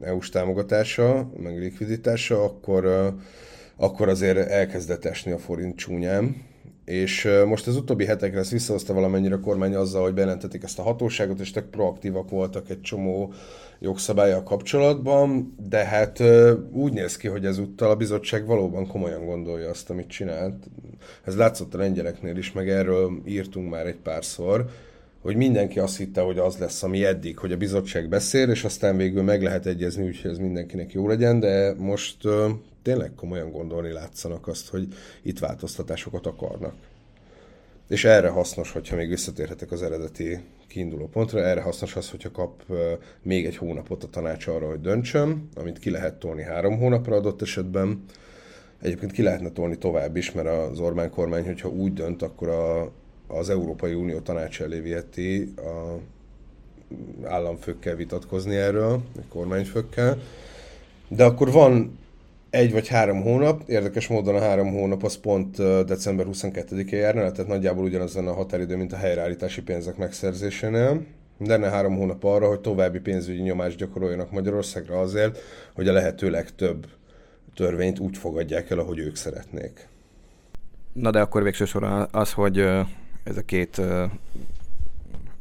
EU-s 0.00 0.28
támogatása, 0.28 1.30
meg 1.42 1.58
likviditása, 1.58 2.44
akkor, 2.44 3.14
akkor 3.76 4.08
azért 4.08 4.38
elkezdett 4.38 5.04
esni 5.04 5.32
a 5.32 5.38
forint 5.38 5.76
csúnyám, 5.76 6.42
és 6.86 7.28
most 7.46 7.66
az 7.66 7.76
utóbbi 7.76 8.04
hetekre 8.04 8.38
ezt 8.38 8.50
visszahozta 8.50 8.94
valamennyire 8.94 9.34
a 9.34 9.40
kormány 9.40 9.74
azzal, 9.74 10.02
hogy 10.02 10.14
bejelentették 10.14 10.62
ezt 10.62 10.78
a 10.78 10.82
hatóságot, 10.82 11.40
és 11.40 11.50
tök 11.50 11.70
proaktívak 11.70 12.30
voltak 12.30 12.70
egy 12.70 12.80
csomó 12.80 13.32
jogszabálya 13.78 14.42
kapcsolatban, 14.42 15.54
de 15.68 15.84
hát 15.84 16.22
úgy 16.72 16.92
néz 16.92 17.16
ki, 17.16 17.28
hogy 17.28 17.44
ezúttal 17.44 17.90
a 17.90 17.96
bizottság 17.96 18.46
valóban 18.46 18.86
komolyan 18.86 19.24
gondolja 19.24 19.70
azt, 19.70 19.90
amit 19.90 20.08
csinált. 20.08 20.54
Ez 21.24 21.36
látszott 21.36 21.74
a 21.74 21.78
lengyeleknél 21.78 22.36
is, 22.36 22.52
meg 22.52 22.68
erről 22.68 23.10
írtunk 23.24 23.70
már 23.70 23.86
egy 23.86 23.98
párszor, 24.02 24.66
hogy 25.22 25.36
mindenki 25.36 25.78
azt 25.78 25.96
hitte, 25.96 26.20
hogy 26.20 26.38
az 26.38 26.56
lesz, 26.56 26.82
ami 26.82 27.04
eddig, 27.04 27.38
hogy 27.38 27.52
a 27.52 27.56
bizottság 27.56 28.08
beszél, 28.08 28.50
és 28.50 28.64
aztán 28.64 28.96
végül 28.96 29.22
meg 29.22 29.42
lehet 29.42 29.66
egyezni, 29.66 30.06
úgyhogy 30.06 30.30
ez 30.30 30.38
mindenkinek 30.38 30.92
jó 30.92 31.08
legyen, 31.08 31.40
de 31.40 31.74
most 31.78 32.16
tényleg 32.86 33.14
komolyan 33.16 33.50
gondolni 33.50 33.92
látszanak 33.92 34.48
azt, 34.48 34.68
hogy 34.68 34.88
itt 35.22 35.38
változtatásokat 35.38 36.26
akarnak. 36.26 36.74
És 37.88 38.04
erre 38.04 38.28
hasznos, 38.28 38.72
hogyha 38.72 38.96
még 38.96 39.08
visszatérhetek 39.08 39.72
az 39.72 39.82
eredeti 39.82 40.38
kiinduló 40.68 41.08
pontra, 41.08 41.40
erre 41.40 41.60
hasznos 41.60 41.96
az, 41.96 42.10
hogyha 42.10 42.30
kap 42.30 42.62
még 43.22 43.46
egy 43.46 43.56
hónapot 43.56 44.04
a 44.04 44.08
tanács 44.08 44.46
arra, 44.46 44.68
hogy 44.68 44.80
döntsön, 44.80 45.48
amit 45.54 45.78
ki 45.78 45.90
lehet 45.90 46.14
tolni 46.14 46.42
három 46.42 46.78
hónapra 46.78 47.16
adott 47.16 47.42
esetben. 47.42 48.04
Egyébként 48.82 49.12
ki 49.12 49.22
lehetne 49.22 49.50
tolni 49.50 49.78
tovább 49.78 50.16
is, 50.16 50.32
mert 50.32 50.48
az 50.48 50.78
Orbán 50.78 51.10
kormány, 51.10 51.44
hogyha 51.44 51.68
úgy 51.68 51.92
dönt, 51.92 52.22
akkor 52.22 52.48
a, 52.48 52.92
az 53.26 53.50
Európai 53.50 53.94
Unió 53.94 54.18
tanács 54.18 54.60
elé 54.60 54.80
viheti 54.80 55.54
a 55.56 55.98
államfőkkel 57.24 57.94
vitatkozni 57.94 58.56
erről, 58.56 59.02
egy 59.16 59.28
kormányfőkkel. 59.28 60.18
De 61.08 61.24
akkor 61.24 61.50
van 61.50 62.04
egy 62.50 62.72
vagy 62.72 62.88
három 62.88 63.22
hónap, 63.22 63.62
érdekes 63.66 64.08
módon 64.08 64.34
a 64.34 64.40
három 64.40 64.72
hónap 64.72 65.02
az 65.02 65.16
pont 65.16 65.56
december 65.84 66.26
22-én 66.30 66.98
járna, 66.98 67.30
tehát 67.30 67.50
nagyjából 67.50 67.84
ugyanaz 67.84 68.14
lenne 68.14 68.30
a 68.30 68.34
határidő, 68.34 68.76
mint 68.76 68.92
a 68.92 68.96
helyreállítási 68.96 69.62
pénzek 69.62 69.96
megszerzésénél. 69.96 71.04
Lenne 71.38 71.70
három 71.70 71.96
hónap 71.96 72.24
arra, 72.24 72.48
hogy 72.48 72.60
további 72.60 72.98
pénzügyi 72.98 73.42
nyomást 73.42 73.76
gyakoroljanak 73.76 74.30
Magyarországra 74.30 75.00
azért, 75.00 75.38
hogy 75.74 75.88
a 75.88 75.92
lehető 75.92 76.30
legtöbb 76.30 76.86
törvényt 77.54 77.98
úgy 77.98 78.16
fogadják 78.16 78.70
el, 78.70 78.78
ahogy 78.78 78.98
ők 78.98 79.16
szeretnék. 79.16 79.88
Na 80.92 81.10
de 81.10 81.20
akkor 81.20 81.42
végső 81.42 81.64
soron 81.64 82.08
az, 82.10 82.32
hogy 82.32 82.58
ez 83.24 83.36
a 83.36 83.42
két 83.44 83.80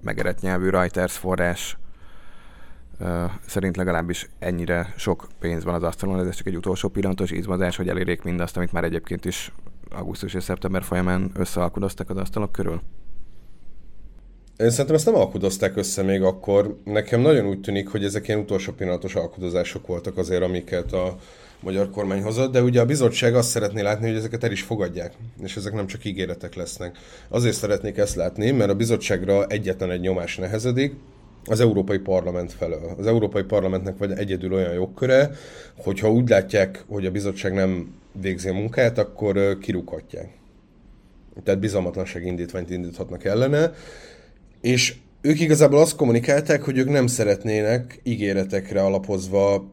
megerett 0.01 0.41
nyelvű 0.41 0.69
Reuters 0.69 1.17
forrás 1.17 1.77
szerint 3.47 3.77
legalábbis 3.77 4.29
ennyire 4.39 4.93
sok 4.97 5.27
pénz 5.39 5.63
van 5.63 5.73
az 5.73 5.83
asztalon, 5.83 6.27
ez 6.27 6.35
csak 6.35 6.47
egy 6.47 6.55
utolsó 6.55 6.89
pillanatos 6.89 7.31
izmazás, 7.31 7.75
hogy 7.75 7.89
elérjék 7.89 8.21
mindazt, 8.21 8.57
amit 8.57 8.71
már 8.71 8.83
egyébként 8.83 9.25
is 9.25 9.51
augusztus 9.89 10.33
és 10.33 10.43
szeptember 10.43 10.83
folyamán 10.83 11.31
összealkudoztak 11.33 12.09
az 12.09 12.17
asztalok 12.17 12.51
körül? 12.51 12.81
Én 14.57 14.69
szerintem 14.69 14.95
ezt 14.95 15.05
nem 15.05 15.15
alkudozták 15.15 15.77
össze 15.77 16.01
még 16.01 16.21
akkor. 16.21 16.77
Nekem 16.83 17.21
nagyon 17.21 17.45
úgy 17.45 17.61
tűnik, 17.61 17.87
hogy 17.87 18.03
ezek 18.03 18.27
ilyen 18.27 18.39
utolsó 18.39 18.73
pillanatos 18.73 19.15
alkudozások 19.15 19.87
voltak 19.87 20.17
azért, 20.17 20.43
amiket 20.43 20.93
a 20.93 21.17
magyar 21.59 21.89
kormány 21.89 22.21
hozott, 22.21 22.51
de 22.51 22.61
ugye 22.61 22.81
a 22.81 22.85
bizottság 22.85 23.35
azt 23.35 23.49
szeretné 23.49 23.81
látni, 23.81 24.07
hogy 24.07 24.17
ezeket 24.17 24.43
el 24.43 24.51
is 24.51 24.61
fogadják, 24.61 25.13
és 25.43 25.55
ezek 25.55 25.73
nem 25.73 25.87
csak 25.87 26.05
ígéretek 26.05 26.55
lesznek. 26.55 26.97
Azért 27.27 27.55
szeretnék 27.55 27.97
ezt 27.97 28.15
látni, 28.15 28.51
mert 28.51 28.69
a 28.69 28.75
bizottságra 28.75 29.45
egyetlen 29.45 29.91
egy 29.91 29.99
nyomás 29.99 30.37
nehezedik, 30.37 30.93
az 31.45 31.59
Európai 31.59 31.97
Parlament 31.97 32.51
felől. 32.51 32.95
Az 32.97 33.07
Európai 33.07 33.43
Parlamentnek 33.43 33.97
vagy 33.97 34.11
egyedül 34.11 34.53
olyan 34.53 34.73
jogköre, 34.73 35.31
hogyha 35.77 36.11
úgy 36.11 36.29
látják, 36.29 36.83
hogy 36.87 37.05
a 37.05 37.11
bizottság 37.11 37.53
nem 37.53 37.95
végzi 38.21 38.49
a 38.49 38.53
munkát, 38.53 38.97
akkor 38.97 39.57
kirúghatják. 39.57 40.29
Tehát 41.43 41.59
bizalmatlanság 41.59 42.25
indítványt 42.25 42.69
indíthatnak 42.69 43.23
ellene, 43.23 43.73
és 44.61 44.95
ők 45.21 45.39
igazából 45.39 45.79
azt 45.79 45.95
kommunikálták, 45.95 46.63
hogy 46.63 46.77
ők 46.77 46.89
nem 46.89 47.07
szeretnének 47.07 47.99
ígéretekre 48.03 48.83
alapozva 48.83 49.69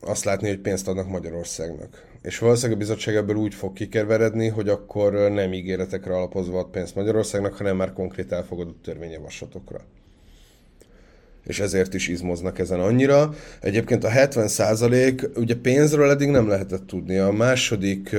azt 0.00 0.24
látni, 0.24 0.48
hogy 0.48 0.58
pénzt 0.58 0.88
adnak 0.88 1.08
Magyarországnak. 1.08 2.08
És 2.22 2.38
valószínűleg 2.38 2.76
a 2.76 2.80
bizottság 2.80 3.14
ebből 3.14 3.36
úgy 3.36 3.54
fog 3.54 3.72
kikerveredni, 3.72 4.48
hogy 4.48 4.68
akkor 4.68 5.12
nem 5.12 5.52
ígéretekre 5.52 6.14
alapozva 6.16 6.58
ad 6.58 6.70
pénzt 6.70 6.94
Magyarországnak, 6.94 7.54
hanem 7.54 7.76
már 7.76 7.92
konkrét 7.92 8.32
elfogadott 8.32 8.82
törvényjavaslatokra 8.82 9.80
és 11.46 11.60
ezért 11.60 11.94
is 11.94 12.08
izmoznak 12.08 12.58
ezen 12.58 12.80
annyira. 12.80 13.34
Egyébként 13.60 14.04
a 14.04 14.08
70 14.08 14.48
százalék, 14.48 15.28
ugye 15.36 15.54
pénzről 15.54 16.10
eddig 16.10 16.28
nem 16.28 16.48
lehetett 16.48 16.86
tudni. 16.86 17.18
A 17.18 17.30
második 17.30 18.16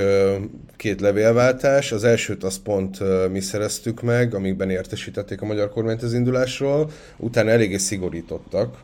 két 0.76 1.00
levélváltás, 1.00 1.92
az 1.92 2.04
elsőt 2.04 2.44
az 2.44 2.58
pont 2.62 2.98
mi 3.30 3.40
szereztük 3.40 4.02
meg, 4.02 4.34
amikben 4.34 4.70
értesítették 4.70 5.42
a 5.42 5.46
magyar 5.46 5.70
kormányt 5.70 6.02
az 6.02 6.14
indulásról, 6.14 6.90
utána 7.16 7.50
eléggé 7.50 7.76
szigorítottak, 7.76 8.76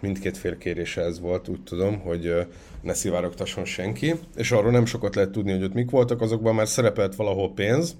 mindkét 0.00 0.36
fél 0.36 0.58
kérése 0.58 1.02
ez 1.02 1.20
volt, 1.20 1.48
úgy 1.48 1.62
tudom, 1.64 2.00
hogy 2.00 2.34
ne 2.82 2.94
szivárogtasson 2.94 3.64
senki, 3.64 4.14
és 4.36 4.52
arról 4.52 4.70
nem 4.70 4.86
sokat 4.86 5.14
lehet 5.14 5.30
tudni, 5.30 5.52
hogy 5.52 5.62
ott 5.62 5.74
mik 5.74 5.90
voltak, 5.90 6.20
azokban 6.20 6.54
már 6.54 6.68
szerepelt 6.68 7.14
valahol 7.14 7.52
pénz, 7.54 7.94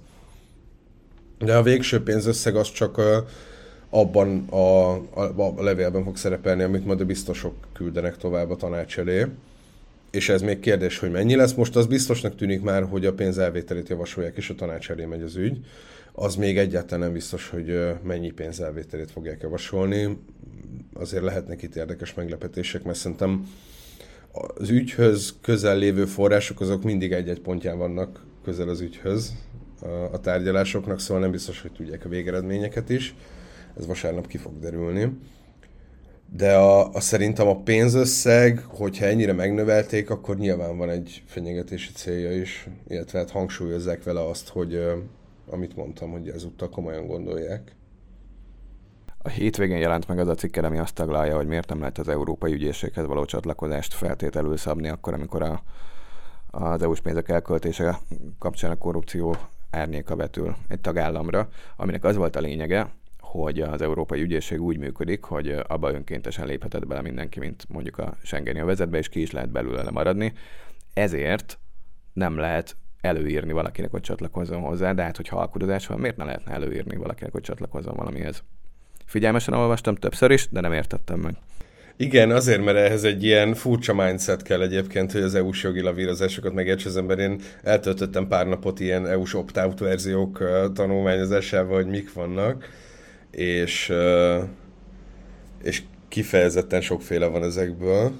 de 1.39 1.55
a 1.55 1.63
végső 1.63 2.03
pénzösszeg 2.03 2.55
az 2.55 2.71
csak 2.71 3.01
abban 3.89 4.45
a, 4.49 4.93
a, 5.13 5.53
a 5.55 5.63
levélben 5.63 6.03
fog 6.03 6.17
szerepelni, 6.17 6.63
amit 6.63 6.85
majd 6.85 7.01
a 7.01 7.05
biztosok 7.05 7.53
küldenek 7.73 8.17
tovább 8.17 8.49
a 8.49 8.55
tanács 8.55 8.99
elé. 8.99 9.25
És 10.11 10.29
ez 10.29 10.41
még 10.41 10.59
kérdés, 10.59 10.99
hogy 10.99 11.11
mennyi 11.11 11.35
lesz. 11.35 11.53
Most 11.53 11.75
az 11.75 11.85
biztosnak 11.85 12.35
tűnik 12.35 12.61
már, 12.61 12.83
hogy 12.83 13.05
a 13.05 13.13
pénzelvételét 13.13 13.89
javasolják, 13.89 14.37
és 14.37 14.49
a 14.49 14.55
tanács 14.55 14.89
elé 14.89 15.05
megy 15.05 15.21
az 15.21 15.35
ügy. 15.35 15.65
Az 16.11 16.35
még 16.35 16.57
egyáltalán 16.57 16.99
nem 16.99 17.13
biztos, 17.13 17.49
hogy 17.49 17.95
mennyi 18.03 18.31
pénzelvételét 18.31 19.11
fogják 19.11 19.41
javasolni. 19.41 20.17
Azért 20.93 21.23
lehetnek 21.23 21.61
itt 21.61 21.75
érdekes 21.75 22.13
meglepetések, 22.13 22.83
mert 22.83 22.97
szerintem 22.97 23.47
az 24.55 24.69
ügyhöz 24.69 25.33
közel 25.41 25.77
lévő 25.77 26.05
források 26.05 26.61
azok 26.61 26.83
mindig 26.83 27.11
egy-egy 27.11 27.41
pontján 27.41 27.77
vannak 27.77 28.25
közel 28.43 28.69
az 28.69 28.81
ügyhöz 28.81 29.33
a 30.11 30.19
tárgyalásoknak, 30.19 30.99
szóval 30.99 31.21
nem 31.21 31.31
biztos, 31.31 31.61
hogy 31.61 31.71
tudják 31.71 32.05
a 32.05 32.09
végeredményeket 32.09 32.89
is 32.89 33.15
ez 33.77 33.85
vasárnap 33.85 34.27
ki 34.27 34.37
fog 34.37 34.59
derülni. 34.59 35.17
De 36.35 36.55
a, 36.55 36.89
a 36.89 36.99
szerintem 36.99 37.47
a 37.47 37.61
pénzösszeg, 37.61 38.59
hogyha 38.67 39.05
ennyire 39.05 39.33
megnövelték, 39.33 40.09
akkor 40.09 40.37
nyilván 40.37 40.77
van 40.77 40.89
egy 40.89 41.23
fenyegetési 41.25 41.91
célja 41.91 42.31
is, 42.31 42.67
illetve 42.87 43.19
hát 43.19 43.31
hangsúlyozzák 43.31 44.03
vele 44.03 44.27
azt, 44.27 44.49
hogy 44.49 44.79
amit 45.49 45.75
mondtam, 45.75 46.11
hogy 46.11 46.29
ezúttal 46.29 46.69
komolyan 46.69 47.07
gondolják. 47.07 47.75
A 49.17 49.29
hétvégén 49.29 49.77
jelent 49.77 50.07
meg 50.07 50.19
az 50.19 50.27
a 50.27 50.35
cikkel, 50.35 50.65
ami 50.65 50.77
azt 50.77 50.93
taglalja, 50.93 51.35
hogy 51.35 51.47
miért 51.47 51.69
nem 51.69 51.79
lehet 51.79 51.97
az 51.97 52.07
Európai 52.07 52.53
Ügyészséghez 52.53 53.05
való 53.05 53.25
csatlakozást 53.25 53.93
feltételül 53.93 54.57
szabni, 54.57 54.87
akkor, 54.87 55.13
amikor 55.13 55.41
a, 55.41 55.63
az 56.51 56.81
EU-s 56.81 57.01
pénzek 57.01 57.29
elköltése 57.29 57.99
kapcsán 58.39 58.71
a 58.71 58.77
korrupció 58.77 59.35
árnyéka 59.71 60.15
vetül 60.15 60.55
egy 60.67 60.81
tagállamra, 60.81 61.49
aminek 61.75 62.03
az 62.03 62.15
volt 62.15 62.35
a 62.35 62.39
lényege, 62.39 62.91
hogy 63.31 63.59
az 63.59 63.81
Európai 63.81 64.21
Ügyészség 64.21 64.61
úgy 64.61 64.77
működik, 64.77 65.23
hogy 65.23 65.55
abba 65.67 65.91
önkéntesen 65.91 66.45
léphetett 66.45 66.87
bele 66.87 67.01
mindenki, 67.01 67.39
mint 67.39 67.65
mondjuk 67.69 67.97
a 67.97 68.17
Schengeni 68.23 68.61
vezetbe, 68.61 68.97
és 68.97 69.09
ki 69.09 69.21
is 69.21 69.31
lehet 69.31 69.49
belőle 69.49 69.91
maradni. 69.91 70.33
Ezért 70.93 71.59
nem 72.13 72.37
lehet 72.37 72.75
előírni 73.01 73.51
valakinek, 73.51 73.91
hogy 73.91 74.01
csatlakozzon 74.01 74.61
hozzá, 74.61 74.93
de 74.93 75.03
hát, 75.03 75.15
hogyha 75.15 75.39
alkudozás 75.39 75.87
van, 75.87 75.99
miért 75.99 76.17
ne 76.17 76.23
lehetne 76.23 76.53
előírni 76.53 76.95
valakinek, 76.95 77.31
hogy 77.31 77.41
csatlakozzon 77.41 77.95
valamihez? 77.95 78.43
Figyelmesen 79.05 79.53
olvastam 79.53 79.95
többször 79.95 80.31
is, 80.31 80.47
de 80.49 80.61
nem 80.61 80.73
értettem 80.73 81.19
meg. 81.19 81.35
Igen, 81.97 82.31
azért, 82.31 82.63
mert 82.63 82.77
ehhez 82.77 83.03
egy 83.03 83.23
ilyen 83.23 83.53
furcsa 83.53 83.93
mindset 83.93 84.41
kell 84.41 84.61
egyébként, 84.61 85.11
hogy 85.11 85.21
az 85.21 85.35
EU-s 85.35 85.63
jogi 85.63 85.81
lavírozásokat 85.81 86.53
megérts 86.53 86.85
az 86.85 86.97
ember. 86.97 87.19
Én 87.19 87.39
eltöltöttem 87.63 88.27
pár 88.27 88.47
napot 88.47 88.79
ilyen 88.79 89.07
EU-s 89.07 89.33
opt-out 89.33 89.79
verziók 89.79 90.43
tanulmányozásával, 90.73 91.75
hogy 91.75 91.87
mik 91.87 92.13
vannak 92.13 92.65
és, 93.31 93.93
és 95.63 95.81
kifejezetten 96.07 96.81
sokféle 96.81 97.25
van 97.25 97.43
ezekből. 97.43 98.11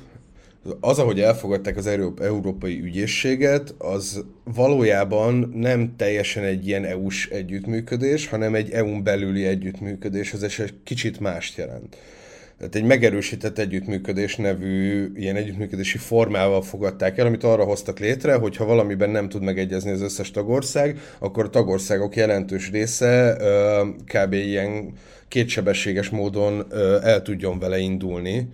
Az, 0.79 0.99
ahogy 0.99 1.19
elfogadták 1.19 1.77
az 1.77 1.87
Európai 2.19 2.81
Ügyészséget, 2.81 3.75
az 3.77 4.23
valójában 4.43 5.51
nem 5.55 5.95
teljesen 5.95 6.43
egy 6.43 6.67
ilyen 6.67 6.85
EU-s 6.85 7.27
együttműködés, 7.29 8.27
hanem 8.27 8.55
egy 8.55 8.71
EU-n 8.71 9.03
belüli 9.03 9.45
együttműködés, 9.45 10.33
ez 10.33 10.43
egy 10.43 10.73
kicsit 10.83 11.19
mást 11.19 11.57
jelent. 11.57 11.97
Tehát 12.57 12.75
egy 12.75 12.83
megerősített 12.83 13.57
együttműködés 13.57 14.35
nevű 14.35 15.11
ilyen 15.15 15.35
együttműködési 15.35 15.97
formával 15.97 16.61
fogadták 16.61 17.17
el, 17.17 17.25
amit 17.25 17.43
arra 17.43 17.63
hoztak 17.63 17.99
létre, 17.99 18.35
hogy 18.35 18.55
ha 18.55 18.65
valamiben 18.65 19.09
nem 19.09 19.29
tud 19.29 19.41
megegyezni 19.41 19.91
az 19.91 20.01
összes 20.01 20.31
tagország, 20.31 20.99
akkor 21.19 21.45
a 21.45 21.49
tagországok 21.49 22.15
jelentős 22.15 22.71
része 22.71 23.37
kb. 24.05 24.33
ilyen 24.33 24.93
kétsebességes 25.27 26.09
módon 26.09 26.65
el 27.03 27.21
tudjon 27.21 27.59
vele 27.59 27.77
indulni 27.77 28.49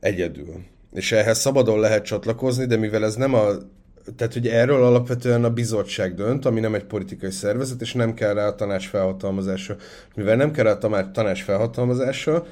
egyedül. 0.00 0.54
És 0.94 1.12
ehhez 1.12 1.38
szabadon 1.38 1.80
lehet 1.80 2.04
csatlakozni, 2.04 2.66
de 2.66 2.76
mivel 2.76 3.04
ez 3.04 3.14
nem 3.14 3.34
a 3.34 3.46
tehát 4.16 4.32
hogy 4.32 4.48
erről 4.48 4.84
alapvetően 4.84 5.44
a 5.44 5.50
bizottság 5.50 6.14
dönt, 6.14 6.44
ami 6.44 6.60
nem 6.60 6.74
egy 6.74 6.84
politikai 6.84 7.30
szervezet, 7.30 7.80
és 7.80 7.92
nem 7.92 8.14
kell 8.14 8.34
rá 8.34 8.46
a 8.46 8.54
tanács 8.54 8.88
felhatalmazása. 8.88 9.76
Mivel 10.14 10.36
nem 10.36 10.50
kell 10.50 10.64
rá 10.64 10.72
a 10.72 11.10
tanács 11.10 11.42
felhatalmazása, 11.42 12.46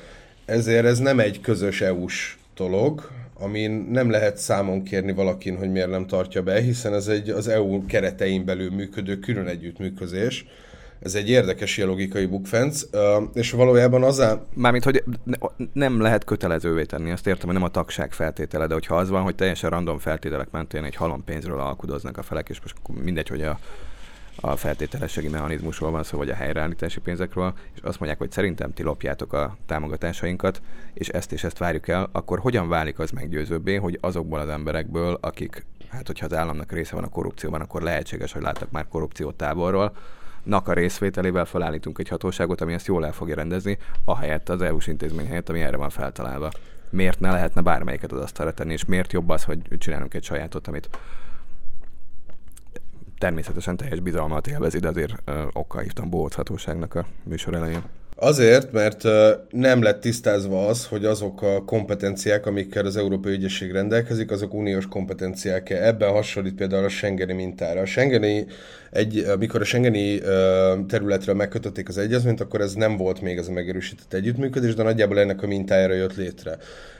ezért 0.47 0.85
ez 0.85 0.99
nem 0.99 1.21
egy 1.21 1.41
közös 1.41 1.81
EU-s 1.81 2.37
dolog, 2.57 3.11
amin 3.39 3.71
nem 3.91 4.11
lehet 4.11 4.37
számon 4.37 4.83
kérni 4.83 5.13
valakin, 5.13 5.57
hogy 5.57 5.71
miért 5.71 5.91
nem 5.91 6.07
tartja 6.07 6.43
be, 6.43 6.61
hiszen 6.61 6.95
ez 6.95 7.09
egy 7.09 7.31
az 7.31 7.49
EU 7.49 7.87
keretein 7.87 8.45
belül 8.45 8.71
működő 8.71 9.19
külön 9.19 9.47
együttműködés. 9.47 10.47
Ez 11.03 11.15
egy 11.15 11.29
érdekes 11.29 11.77
ilyen 11.77 11.89
logikai 11.89 12.27
bukfenc, 12.27 12.83
és 13.35 13.51
valójában 13.51 14.03
az 14.03 14.19
a... 14.19 14.47
Mármint, 14.55 14.85
hogy 14.85 15.05
nem 15.73 16.01
lehet 16.01 16.25
kötelezővé 16.25 16.85
tenni, 16.85 17.11
azt 17.11 17.27
értem, 17.27 17.47
hogy 17.47 17.55
nem 17.55 17.67
a 17.67 17.71
tagság 17.71 18.13
feltétele, 18.13 18.67
de 18.67 18.75
hogyha 18.75 18.97
az 18.97 19.09
van, 19.09 19.23
hogy 19.23 19.35
teljesen 19.35 19.71
random 19.71 19.99
feltételek 19.99 20.51
mentén 20.51 20.85
egy 20.85 20.95
halom 20.95 21.25
pénzről 21.25 21.61
alkudoznak 21.61 22.19
a 22.19 22.23
felek, 22.23 22.49
és 22.49 22.61
most 22.61 22.75
mindegy, 23.05 23.29
hogy 23.29 23.43
a 23.43 23.59
a 24.41 24.57
feltételességi 24.57 25.29
mechanizmusról 25.29 25.91
van 25.91 26.03
szó, 26.03 26.19
vagy 26.19 26.31
a 26.31 26.35
helyreállítási 26.35 27.01
pénzekről, 27.01 27.55
és 27.75 27.81
azt 27.83 27.99
mondják, 27.99 28.21
hogy 28.21 28.31
szerintem 28.31 28.73
ti 28.73 28.83
lopjátok 28.83 29.33
a 29.33 29.57
támogatásainkat, 29.67 30.63
és 30.95 31.09
ezt 31.09 31.33
és 31.33 31.45
ezt 31.45 31.59
várjuk 31.59 31.89
el, 31.89 32.09
akkor 32.13 32.39
hogyan 32.39 32.69
válik 32.69 32.99
az 32.99 33.11
meggyőzőbbé, 33.11 33.75
hogy 33.75 33.99
azokból 34.01 34.39
az 34.39 34.49
emberekből, 34.49 35.19
akik, 35.21 35.67
hát 35.89 36.07
hogyha 36.07 36.27
az 36.27 36.35
államnak 36.35 36.73
része 36.73 36.95
van 36.95 37.05
a 37.05 37.09
korrupcióban, 37.09 37.61
akkor 37.61 37.83
lehetséges, 37.83 38.33
hogy 38.33 38.43
láttak 38.43 38.71
már 38.71 38.89
korrupció 38.89 39.31
távolról, 39.31 39.97
nak 40.43 40.69
a 40.69 40.73
részvételével 40.73 41.45
felállítunk 41.45 41.99
egy 41.99 42.09
hatóságot, 42.09 42.61
ami 42.61 42.73
ezt 42.73 42.87
jól 42.87 43.07
el 43.07 43.13
fogja 43.13 43.35
rendezni, 43.35 43.79
ahelyett 44.05 44.49
az 44.49 44.63
EU-s 44.63 44.87
intézmény 44.87 45.27
helyett, 45.27 45.49
ami 45.49 45.61
erre 45.61 45.77
van 45.77 45.91
feltalálva. 45.91 46.51
Miért 46.91 47.21
ne 47.21 47.31
lehetne 47.31 47.61
bármelyiket 47.61 48.13
az 48.13 48.21
asztalra 48.21 48.53
tenni, 48.53 48.73
és 48.73 48.85
miért 48.85 49.13
jobb 49.13 49.29
az, 49.29 49.45
hogy 49.45 49.59
csinálunk 49.79 50.15
egy 50.15 50.25
sajátot, 50.25 50.67
amit 50.67 50.89
természetesen 53.19 53.77
teljes 53.77 54.01
bizalmat 54.01 54.47
élvezi, 54.47 54.79
de 54.79 54.89
azért 54.89 55.23
okkal 55.53 55.83
hívtam 55.83 56.11
bóchatóságnak 56.11 56.95
a 56.95 57.07
műsor 57.25 57.55
elején. 57.55 57.83
Azért, 58.19 58.73
mert 58.73 59.03
nem 59.51 59.83
lett 59.83 60.01
tisztázva 60.01 60.67
az, 60.67 60.87
hogy 60.87 61.05
azok 61.05 61.43
a 61.43 61.65
kompetenciák, 61.65 62.47
amikkel 62.47 62.87
az 62.87 62.97
Európai 62.97 63.33
Ügyesség 63.33 63.73
rendelkezik, 63.73 64.31
azok 64.31 64.55
uniós 64.55 64.87
kompetenciák. 64.87 65.71
Ebben 65.71 66.11
hasonlít 66.11 66.55
például 66.55 66.85
a 66.85 66.89
Schengeni 66.89 67.33
mintára. 67.33 67.81
A 67.81 67.87
Schengeni, 67.87 68.47
egy, 68.91 69.19
amikor 69.19 69.61
a 69.61 69.65
Schengeni 69.65 70.21
területről 70.89 71.35
megkötötték 71.35 71.89
az 71.89 71.99
egyezményt, 71.99 72.41
akkor 72.41 72.61
ez 72.61 72.73
nem 72.73 72.97
volt 72.97 73.21
még 73.21 73.39
az 73.39 73.49
a 73.49 73.53
megerősített 73.53 74.13
együttműködés, 74.13 74.75
de 74.75 74.83
nagyjából 74.83 75.19
ennek 75.19 75.43
a 75.43 75.47
mintájára 75.47 75.95
jött 75.95 76.17
létre. 76.17 76.57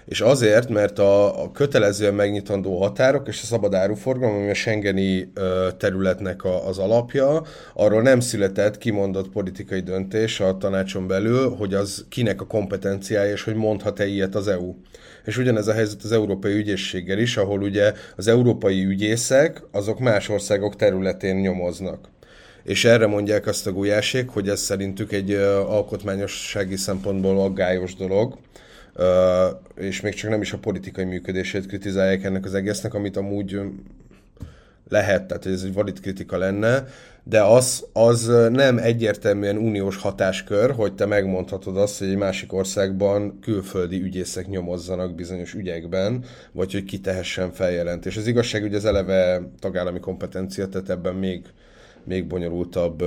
És 0.07 0.21
azért, 0.21 0.69
mert 0.69 0.99
a, 0.99 1.43
a 1.43 1.51
kötelezően 1.51 2.15
megnyitandó 2.15 2.81
határok 2.81 3.29
és 3.29 3.43
a 3.43 3.47
szabad 3.47 3.75
áruforgalom, 3.75 4.35
ami 4.35 4.51
a 4.51 4.55
Schengeni 4.55 5.33
területnek 5.79 6.45
a, 6.45 6.69
az 6.69 6.79
alapja, 6.79 7.43
arról 7.75 8.03
nem 8.03 8.21
született 8.21 8.79
kimondott 8.79 9.29
politikai 9.29 9.81
döntés 9.81 10.41
a 10.41 10.57
tanácson 10.57 11.06
belül, 11.07 11.49
hogy 11.49 11.75
az 11.75 12.05
kinek 12.09 12.41
a 12.41 12.47
kompetenciája, 12.47 13.33
és 13.33 13.43
hogy 13.43 13.55
mondhat-e 13.55 14.07
ilyet 14.07 14.35
az 14.35 14.49
EU. 14.49 14.75
És 15.25 15.39
ugyanez 15.39 15.69
a 15.69 15.73
helyzet 15.73 16.03
az 16.03 16.13
Európai 16.13 16.53
Ügyészséggel 16.53 17.19
is, 17.19 17.37
ahol 17.37 17.63
ugye 17.63 17.93
az 18.17 18.29
európai 18.29 18.85
ügyészek, 18.85 19.63
azok 19.71 19.99
más 19.99 20.29
országok 20.29 20.77
területén 20.77 21.37
nyomoznak. 21.37 22.09
és 22.65 22.85
erre 22.85 23.07
mondják 23.07 23.47
azt 23.47 23.67
a 23.67 23.73
gulyásék, 23.73 24.29
hogy 24.29 24.49
ez 24.49 24.61
szerintük 24.61 25.13
egy 25.13 25.33
alkotmányossági 25.69 26.77
szempontból 26.77 27.41
aggályos 27.41 27.95
dolog, 27.95 28.39
és 29.77 30.01
még 30.01 30.15
csak 30.15 30.31
nem 30.31 30.41
is 30.41 30.53
a 30.53 30.59
politikai 30.59 31.05
működését 31.05 31.67
kritizálják 31.67 32.25
ennek 32.25 32.45
az 32.45 32.55
egésznek, 32.55 32.95
amit 32.95 33.17
amúgy 33.17 33.61
lehet, 34.89 35.27
tehát 35.27 35.47
ez 35.47 35.63
egy 35.63 35.73
valid 35.73 36.01
kritika 36.01 36.39
lenne, 36.39 36.87
de 37.29 37.43
az, 37.43 37.87
az 37.93 38.27
nem 38.51 38.79
egyértelműen 38.79 39.57
uniós 39.57 39.97
hatáskör, 39.97 40.71
hogy 40.71 40.95
te 40.95 41.07
megmondhatod 41.07 41.77
azt, 41.77 41.99
hogy 41.99 42.09
egy 42.09 42.17
másik 42.17 42.53
országban 42.53 43.39
külföldi 43.41 44.03
ügyészek 44.03 44.49
nyomozzanak 44.49 45.15
bizonyos 45.15 45.55
ügyekben, 45.55 46.25
vagy 46.53 46.73
hogy 46.73 46.85
kitehessen 46.85 47.53
feljelentést. 47.53 48.17
Az 48.17 48.27
igazság, 48.27 48.63
hogy 48.63 48.75
az 48.75 48.85
eleve 48.85 49.51
tagállami 49.59 50.01
kompetencia, 50.01 50.69
tehát 50.69 50.91
ebben 50.91 51.15
még, 51.15 51.45
még 52.05 52.27
bonyolultabb 52.27 53.05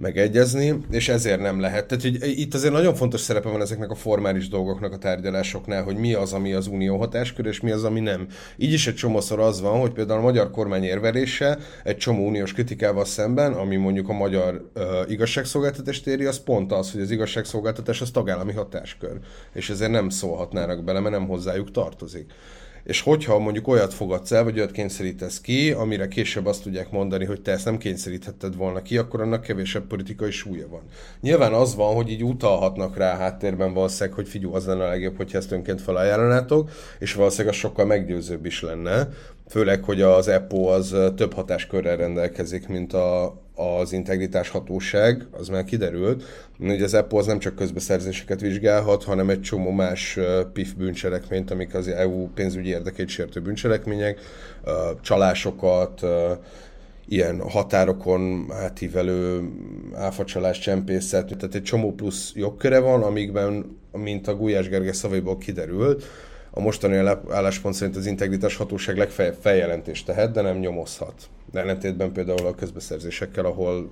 megegyezni, 0.00 0.80
és 0.90 1.08
ezért 1.08 1.40
nem 1.40 1.60
lehet. 1.60 1.86
Tehát 1.86 2.02
hogy 2.02 2.38
itt 2.38 2.54
azért 2.54 2.72
nagyon 2.72 2.94
fontos 2.94 3.20
szerepe 3.20 3.48
van 3.48 3.60
ezeknek 3.60 3.90
a 3.90 3.94
formális 3.94 4.48
dolgoknak 4.48 4.92
a 4.92 4.98
tárgyalásoknál, 4.98 5.82
hogy 5.82 5.96
mi 5.96 6.14
az, 6.14 6.32
ami 6.32 6.52
az 6.52 6.66
unió 6.66 6.96
hatáskör, 6.98 7.46
és 7.46 7.60
mi 7.60 7.70
az, 7.70 7.84
ami 7.84 8.00
nem. 8.00 8.26
Így 8.56 8.72
is 8.72 8.86
egy 8.86 8.94
csomószor 8.94 9.40
az 9.40 9.60
van, 9.60 9.80
hogy 9.80 9.92
például 9.92 10.18
a 10.18 10.22
magyar 10.22 10.50
kormány 10.50 10.82
érvelése 10.82 11.58
egy 11.84 11.96
csomó 11.96 12.26
uniós 12.26 12.52
kritikával 12.52 13.04
szemben, 13.04 13.52
ami 13.52 13.76
mondjuk 13.76 14.08
a 14.08 14.12
magyar 14.12 14.70
uh, 14.74 14.82
igazságszolgáltatást 15.08 16.06
éri, 16.06 16.24
az 16.24 16.42
pont 16.42 16.72
az, 16.72 16.92
hogy 16.92 17.00
az 17.00 17.10
igazságszolgáltatás 17.10 18.00
az 18.00 18.10
tagállami 18.10 18.52
hatáskör, 18.52 19.18
és 19.52 19.70
ezért 19.70 19.90
nem 19.90 20.08
szólhatnának 20.08 20.84
bele, 20.84 21.00
mert 21.00 21.14
nem 21.14 21.26
hozzájuk 21.26 21.70
tartozik 21.70 22.32
és 22.84 23.00
hogyha 23.00 23.38
mondjuk 23.38 23.68
olyat 23.68 23.94
fogadsz 23.94 24.32
el, 24.32 24.44
vagy 24.44 24.58
olyat 24.58 24.70
kényszerítesz 24.70 25.40
ki, 25.40 25.70
amire 25.70 26.08
később 26.08 26.46
azt 26.46 26.62
tudják 26.62 26.90
mondani, 26.90 27.24
hogy 27.24 27.40
te 27.40 27.52
ezt 27.52 27.64
nem 27.64 27.78
kényszeríthetted 27.78 28.56
volna 28.56 28.82
ki, 28.82 28.98
akkor 28.98 29.20
annak 29.20 29.42
kevésebb 29.42 29.86
politikai 29.86 30.30
súlya 30.30 30.68
van. 30.68 30.82
Nyilván 31.20 31.52
az 31.52 31.74
van, 31.74 31.94
hogy 31.94 32.10
így 32.10 32.24
utalhatnak 32.24 32.96
rá 32.96 33.16
háttérben 33.16 33.72
valószínűleg, 33.72 34.14
hogy 34.14 34.28
figyelj, 34.28 34.54
az 34.54 34.66
lenne 34.66 34.84
a 34.84 34.88
legjobb, 34.88 35.16
hogyha 35.16 35.38
ezt 35.38 35.52
önként 35.52 35.80
felajánlanátok, 35.80 36.70
és 36.98 37.14
valószínűleg 37.14 37.52
az 37.52 37.60
sokkal 37.60 37.86
meggyőzőbb 37.86 38.46
is 38.46 38.62
lenne, 38.62 39.08
főleg, 39.50 39.84
hogy 39.84 40.02
az 40.02 40.28
EPO 40.28 40.66
az 40.66 40.96
több 41.16 41.34
hatáskörrel 41.34 41.96
rendelkezik, 41.96 42.68
mint 42.68 42.92
a, 42.92 43.40
az 43.54 43.92
integritás 43.92 44.48
hatóság, 44.48 45.26
az 45.30 45.48
már 45.48 45.64
kiderült, 45.64 46.24
hogy 46.58 46.82
az 46.82 46.94
EPO 46.94 47.18
az 47.18 47.26
nem 47.26 47.38
csak 47.38 47.54
közbeszerzéseket 47.54 48.40
vizsgálhat, 48.40 49.04
hanem 49.04 49.30
egy 49.30 49.40
csomó 49.40 49.70
más 49.70 50.18
PIF 50.52 50.72
bűncselekményt, 50.72 51.50
amik 51.50 51.74
az 51.74 51.88
EU 51.88 52.28
pénzügyi 52.28 52.68
érdekét 52.68 53.08
sértő 53.08 53.40
bűncselekmények, 53.40 54.20
csalásokat, 55.00 56.00
ilyen 57.08 57.40
határokon 57.40 58.46
átívelő 58.50 59.50
áfacsalás, 59.94 60.58
csempészet, 60.58 61.36
tehát 61.38 61.54
egy 61.54 61.62
csomó 61.62 61.94
plusz 61.94 62.32
jogköre 62.34 62.78
van, 62.78 63.02
amikben, 63.02 63.76
mint 63.92 64.28
a 64.28 64.36
Gulyás 64.36 64.68
Gergely 64.68 64.92
szavaiból 64.92 65.38
kiderült, 65.38 66.04
a 66.50 66.60
mostani 66.60 66.96
álláspont 67.30 67.74
szerint 67.74 67.96
az 67.96 68.06
integritás 68.06 68.56
hatóság 68.56 68.96
legfeljebb 68.96 69.36
feljelentést 69.40 70.06
tehet, 70.06 70.32
de 70.32 70.40
nem 70.40 70.58
nyomozhat. 70.58 71.14
De 71.52 71.60
ellentétben 71.60 72.12
például 72.12 72.46
a 72.46 72.54
közbeszerzésekkel, 72.54 73.44
ahol 73.44 73.90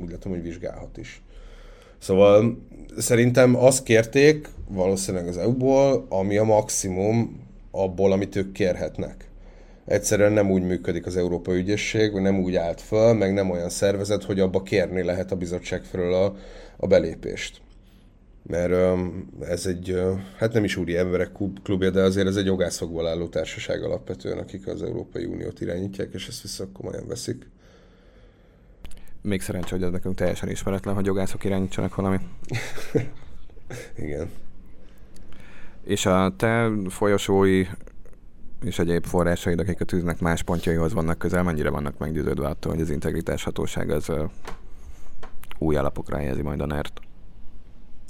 úgy 0.00 0.10
látom, 0.10 0.32
hogy 0.32 0.42
vizsgálhat 0.42 0.96
is. 0.96 1.22
Szóval 1.98 2.58
szerintem 2.96 3.56
azt 3.56 3.82
kérték 3.82 4.48
valószínűleg 4.68 5.28
az 5.28 5.36
EU-ból, 5.36 6.06
ami 6.08 6.36
a 6.36 6.44
maximum 6.44 7.46
abból, 7.70 8.12
amit 8.12 8.36
ők 8.36 8.52
kérhetnek. 8.52 9.30
Egyszerűen 9.84 10.32
nem 10.32 10.50
úgy 10.50 10.62
működik 10.62 11.06
az 11.06 11.16
Európai 11.16 11.58
Ügyészség, 11.58 12.12
vagy 12.12 12.22
nem 12.22 12.40
úgy 12.40 12.56
állt 12.56 12.80
föl, 12.80 13.12
meg 13.12 13.32
nem 13.32 13.50
olyan 13.50 13.68
szervezet, 13.68 14.24
hogy 14.24 14.40
abba 14.40 14.62
kérni 14.62 15.02
lehet 15.02 15.32
a 15.32 15.36
bizottság 15.36 15.82
felől 15.82 16.14
a, 16.14 16.36
a 16.76 16.86
belépést 16.86 17.60
mert 18.48 18.98
ez 19.40 19.66
egy, 19.66 20.00
hát 20.36 20.52
nem 20.52 20.64
is 20.64 20.76
úri 20.76 20.96
emberek 20.96 21.30
klubja, 21.62 21.90
de 21.90 22.02
azért 22.02 22.26
ez 22.26 22.36
egy 22.36 22.46
jogászokból 22.46 23.06
álló 23.06 23.28
társaság 23.28 23.82
alapvetően, 23.82 24.38
akik 24.38 24.66
az 24.66 24.82
Európai 24.82 25.24
Uniót 25.24 25.60
irányítják, 25.60 26.14
és 26.14 26.28
ezt 26.28 26.42
vissza 26.42 26.68
komolyan 26.72 27.06
veszik. 27.06 27.48
Még 29.22 29.40
szerencsé, 29.40 29.70
hogy 29.70 29.82
ez 29.82 29.90
nekünk 29.90 30.14
teljesen 30.14 30.48
ismeretlen, 30.48 30.94
hogy 30.94 31.06
jogászok 31.06 31.44
irányítsanak 31.44 31.94
valamit. 31.94 32.20
Igen. 34.04 34.30
És 35.84 36.06
a 36.06 36.34
te 36.36 36.70
folyosói 36.88 37.66
és 38.62 38.78
egyéb 38.78 39.06
forrásaid, 39.06 39.58
akik 39.58 39.80
a 39.80 39.84
tűznek 39.84 40.20
más 40.20 40.42
pontjaihoz 40.42 40.92
vannak 40.92 41.18
közel, 41.18 41.42
mennyire 41.42 41.70
vannak 41.70 41.98
meggyőződve 41.98 42.46
attól, 42.46 42.72
hogy 42.72 42.80
az 42.80 42.90
integritás 42.90 43.44
hatóság 43.44 43.90
az 43.90 44.12
új 45.58 45.76
alapokra 45.76 46.16
helyezi 46.16 46.42
majd 46.42 46.60
a 46.60 46.66
NERT? 46.66 47.07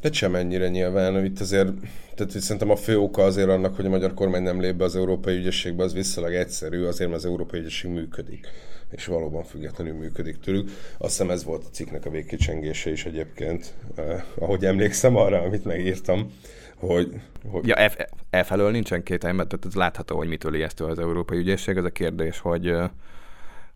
De 0.01 0.13
sem 0.13 0.35
ennyire 0.35 0.69
nyilván. 0.69 1.25
Itt 1.25 1.41
azért, 1.41 1.73
tehát 2.15 2.33
hogy 2.33 2.41
szerintem 2.41 2.71
a 2.71 2.77
fő 2.77 2.99
oka 2.99 3.23
azért 3.23 3.49
annak, 3.49 3.77
hogy 3.77 3.87
a 3.87 3.89
magyar 3.89 4.15
kormány 4.15 4.43
nem 4.43 4.61
lép 4.61 4.75
be 4.75 4.85
az 4.85 4.97
Európai 4.97 5.37
Ügyességbe, 5.37 5.83
az 5.83 5.93
visszalag 5.93 6.35
egyszerű, 6.35 6.85
azért 6.85 7.11
mert 7.11 7.23
az 7.23 7.29
Európai 7.29 7.61
Ügyesség 7.61 7.91
működik 7.91 8.47
és 8.91 9.07
valóban 9.07 9.45
függetlenül 9.45 9.95
működik 9.95 10.41
tőlük. 10.41 10.69
Azt 10.99 11.11
hiszem 11.11 11.31
ez 11.31 11.45
volt 11.45 11.65
a 11.65 11.71
cikknek 11.71 12.07
a 12.07 12.11
végkicsengése 12.11 12.91
is 12.91 13.05
egyébként, 13.05 13.75
eh, 13.95 14.23
ahogy 14.39 14.65
emlékszem 14.65 15.17
arra, 15.17 15.41
amit 15.41 15.65
megírtam, 15.65 16.33
hogy... 16.77 17.21
hogy... 17.51 17.67
Ja, 17.67 17.75
e, 17.75 18.09
e 18.31 18.43
felől 18.43 18.71
nincsen 18.71 19.03
két 19.03 19.33
mert 19.33 19.67
ez 19.67 19.75
látható, 19.75 20.17
hogy 20.17 20.29
mitől 20.29 20.55
ijesztő 20.55 20.85
az 20.85 20.99
Európai 20.99 21.39
Ügyesség. 21.39 21.77
Az 21.77 21.85
a 21.85 21.91
kérdés, 21.91 22.39
hogy 22.39 22.67
eh, 22.67 22.89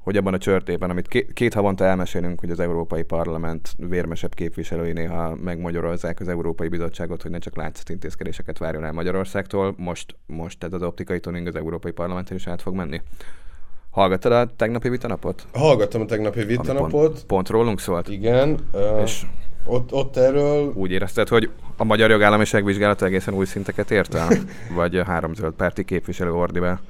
hogy 0.03 0.17
abban 0.17 0.35
a 0.35 0.38
csörtében, 0.38 0.91
amit 0.91 1.09
két, 1.09 1.33
két 1.33 1.55
havonta 1.55 1.85
elmesélünk, 1.85 2.41
hogy 2.41 2.51
az 2.51 2.61
Európai 2.61 3.03
Parlament 3.03 3.75
vérmesebb 3.77 4.35
képviselői 4.35 4.93
néha 4.93 5.37
megmagyarozzák 5.43 6.21
az 6.21 6.29
Európai 6.29 6.69
Bizottságot, 6.69 7.23
hogy 7.23 7.31
ne 7.31 7.38
csak 7.38 7.57
látszat 7.57 7.88
intézkedéseket 7.88 8.59
várjon 8.59 8.85
el 8.85 8.93
Magyarországtól, 8.93 9.75
most, 9.77 10.17
most 10.27 10.59
tehát 10.59 10.75
az 10.75 10.83
optikai 10.83 11.21
tuning 11.21 11.47
az 11.47 11.57
Európai 11.57 11.93
Parlamenten 11.93 12.37
is 12.37 12.47
át 12.47 12.62
fog 12.62 12.75
menni. 12.75 13.01
Hallgattad 13.91 14.33
a 14.33 14.47
tegnapi 14.57 14.88
vitanapot? 14.88 15.47
Hallgattam 15.53 16.01
a 16.01 16.05
tegnapi 16.05 16.45
vitanapot. 16.45 16.91
Pont, 16.91 17.25
pont 17.25 17.49
rólunk 17.49 17.81
szólt? 17.81 18.09
Igen. 18.09 18.59
Uh, 18.73 19.03
és 19.03 19.23
ott, 19.65 19.93
ott 19.93 20.17
erről... 20.17 20.73
Úgy 20.75 20.91
érezted, 20.91 21.29
hogy 21.29 21.51
a 21.77 21.85
magyar 21.85 22.11
jogállamiság 22.11 22.65
vizsgálata 22.65 23.05
egészen 23.07 23.35
új 23.35 23.45
szinteket 23.45 23.91
ért 23.91 24.15
el? 24.15 24.29
Vagy 24.75 24.97
a 24.97 25.05
három 25.05 25.35
zöld 25.35 25.55
párti 25.55 25.85
képviselő 25.85 26.33
ordivel? 26.33 26.81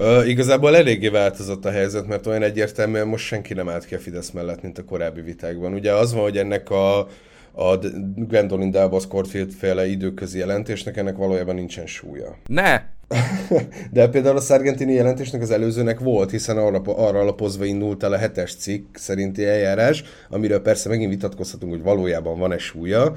Uh, 0.00 0.28
igazából 0.28 0.76
eléggé 0.76 1.08
változott 1.08 1.64
a 1.64 1.70
helyzet, 1.70 2.06
mert 2.06 2.26
olyan 2.26 2.42
egyértelműen 2.42 3.06
most 3.06 3.24
senki 3.24 3.54
nem 3.54 3.68
állt 3.68 3.84
ki 3.84 3.94
a 3.94 3.98
Fidesz 3.98 4.30
mellett, 4.30 4.62
mint 4.62 4.78
a 4.78 4.84
korábbi 4.84 5.20
vitákban. 5.20 5.72
Ugye 5.72 5.92
az 5.92 6.12
van, 6.12 6.22
hogy 6.22 6.38
ennek 6.38 6.70
a, 6.70 6.98
a 7.52 7.78
Gwendolyn 8.16 8.70
Dalbos 8.70 9.06
Corfield 9.06 9.52
féle 9.52 9.86
időközi 9.86 10.38
jelentésnek 10.38 10.96
ennek 10.96 11.16
valójában 11.16 11.54
nincsen 11.54 11.86
súlya. 11.86 12.36
Ne! 12.46 12.82
De 13.92 14.08
például 14.08 14.36
a 14.36 14.40
Sargentini 14.40 14.92
jelentésnek 14.92 15.42
az 15.42 15.50
előzőnek 15.50 15.98
volt, 15.98 16.30
hiszen 16.30 16.58
arra, 16.58 16.80
arra 16.84 17.18
alapozva 17.20 17.64
indult 17.64 18.02
el 18.02 18.12
a 18.12 18.16
hetes 18.16 18.54
cikk 18.54 18.96
szerinti 18.96 19.44
eljárás, 19.44 20.02
amiről 20.30 20.60
persze 20.60 20.88
megint 20.88 21.10
vitatkozhatunk, 21.10 21.72
hogy 21.72 21.82
valójában 21.82 22.38
van-e 22.38 22.58
súlya, 22.58 23.14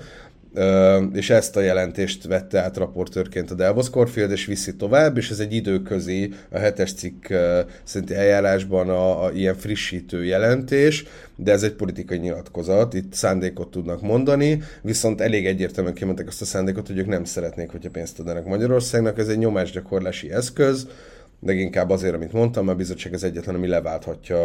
és 1.13 1.29
ezt 1.29 1.55
a 1.55 1.61
jelentést 1.61 2.23
vette 2.23 2.61
át 2.61 2.77
raportőrként 2.77 3.51
a 3.51 3.55
Delvos 3.55 3.89
Corfield, 3.89 4.31
és 4.31 4.45
viszi 4.45 4.75
tovább, 4.75 5.17
és 5.17 5.29
ez 5.29 5.39
egy 5.39 5.53
időközi, 5.53 6.33
a 6.49 6.57
hetes 6.57 6.93
cikk 6.93 7.25
szerinti 7.83 8.13
eljárásban 8.13 8.89
a, 8.89 9.23
a 9.25 9.31
ilyen 9.31 9.55
frissítő 9.55 10.25
jelentés, 10.25 11.05
de 11.35 11.51
ez 11.51 11.63
egy 11.63 11.73
politikai 11.73 12.17
nyilatkozat, 12.17 12.93
itt 12.93 13.13
szándékot 13.13 13.71
tudnak 13.71 14.01
mondani, 14.01 14.61
viszont 14.81 15.21
elég 15.21 15.45
egyértelműen 15.45 15.95
kimondták 15.95 16.27
azt 16.27 16.41
a 16.41 16.45
szándékot, 16.45 16.87
hogy 16.87 16.97
ők 16.97 17.07
nem 17.07 17.23
szeretnék, 17.23 17.71
hogyha 17.71 17.89
pénzt 17.89 18.19
adnak 18.19 18.45
Magyarországnak, 18.45 19.19
ez 19.19 19.27
egy 19.27 19.37
nyomásgyakorlási 19.37 20.31
eszköz, 20.31 20.87
leginkább 21.41 21.89
azért, 21.89 22.13
amit 22.13 22.33
mondtam, 22.33 22.67
a 22.67 22.75
bizottság 22.75 23.13
az 23.13 23.23
egyetlen, 23.23 23.55
ami 23.55 23.67
leválthatja, 23.67 24.37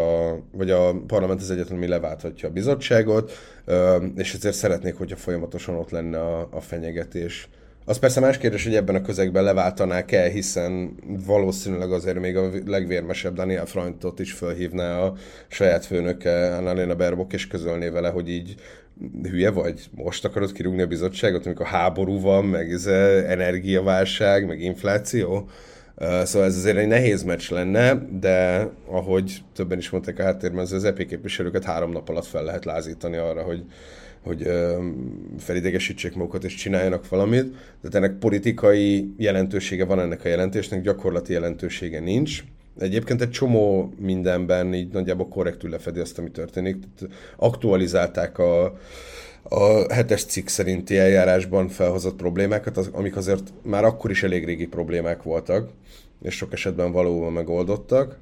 vagy 0.52 0.70
a 0.70 1.00
parlament 1.06 1.40
az 1.40 1.50
egyetlen, 1.50 1.76
ami 1.76 1.86
leválthatja 1.86 2.48
a 2.48 2.52
bizottságot, 2.52 3.32
és 4.16 4.34
ezért 4.34 4.54
szeretnék, 4.54 4.94
hogyha 4.94 5.16
folyamatosan 5.16 5.74
ott 5.74 5.90
lenne 5.90 6.20
a, 6.20 6.48
a 6.50 6.60
fenyegetés. 6.60 7.48
Az 7.88 7.98
persze 7.98 8.20
más 8.20 8.38
kérdés, 8.38 8.64
hogy 8.64 8.74
ebben 8.74 8.94
a 8.94 9.00
közegben 9.00 9.44
leváltanák 9.44 10.12
el, 10.12 10.28
hiszen 10.28 10.96
valószínűleg 11.26 11.92
azért 11.92 12.20
még 12.20 12.36
a 12.36 12.50
legvérmesebb 12.66 13.34
Daniel 13.34 13.66
Freundtot 13.66 14.18
is 14.18 14.32
felhívná 14.32 14.98
a 14.98 15.14
saját 15.48 15.84
főnöke 15.84 16.56
Annalena 16.56 16.94
Berbok, 16.94 17.32
és 17.32 17.46
közölné 17.46 17.88
vele, 17.88 18.08
hogy 18.08 18.28
így 18.28 18.54
hülye 19.22 19.50
vagy? 19.50 19.80
Most 19.90 20.24
akarod 20.24 20.52
kirúgni 20.52 20.82
a 20.82 20.86
bizottságot, 20.86 21.46
amikor 21.46 21.66
háború 21.66 22.20
van, 22.20 22.44
meg 22.44 22.72
ez 22.72 22.86
energiaválság, 23.26 24.46
meg 24.46 24.60
infláció? 24.60 25.48
Szóval 25.98 26.48
ez 26.48 26.56
azért 26.56 26.76
egy 26.76 26.86
nehéz 26.86 27.22
meccs 27.22 27.50
lenne, 27.50 28.06
de 28.20 28.68
ahogy 28.86 29.42
többen 29.54 29.78
is 29.78 29.90
mondták 29.90 30.18
a 30.18 30.22
háttérben, 30.22 30.60
az 30.60 30.84
EP 30.84 31.06
képviselőket 31.06 31.64
három 31.64 31.92
nap 31.92 32.08
alatt 32.08 32.26
fel 32.26 32.44
lehet 32.44 32.64
lázítani 32.64 33.16
arra, 33.16 33.42
hogy, 33.42 33.64
hogy 34.22 34.50
felidegesítsék 35.38 36.14
magukat 36.14 36.44
és 36.44 36.54
csináljanak 36.54 37.08
valamit. 37.08 37.54
Tehát 37.80 37.94
ennek 37.94 38.18
politikai 38.18 39.14
jelentősége 39.16 39.84
van 39.84 40.00
ennek 40.00 40.24
a 40.24 40.28
jelentésnek, 40.28 40.82
gyakorlati 40.82 41.32
jelentősége 41.32 42.00
nincs. 42.00 42.44
Egyébként 42.78 43.20
egy 43.20 43.30
csomó 43.30 43.92
mindenben 43.98 44.74
így 44.74 44.92
nagyjából 44.92 45.28
korrektül 45.28 45.70
lefedi 45.70 46.00
azt, 46.00 46.18
ami 46.18 46.30
történik. 46.30 46.76
Aktualizálták 47.36 48.38
a, 48.38 48.78
a 49.48 49.92
hetes 49.92 50.24
cikk 50.24 50.46
szerinti 50.46 50.98
eljárásban 50.98 51.68
felhozott 51.68 52.16
problémákat, 52.16 52.76
az, 52.76 52.90
amik 52.92 53.16
azért 53.16 53.52
már 53.62 53.84
akkor 53.84 54.10
is 54.10 54.22
elég 54.22 54.44
régi 54.44 54.66
problémák 54.66 55.22
voltak, 55.22 55.70
és 56.22 56.34
sok 56.34 56.52
esetben 56.52 56.92
valóban 56.92 57.32
megoldottak. 57.32 58.18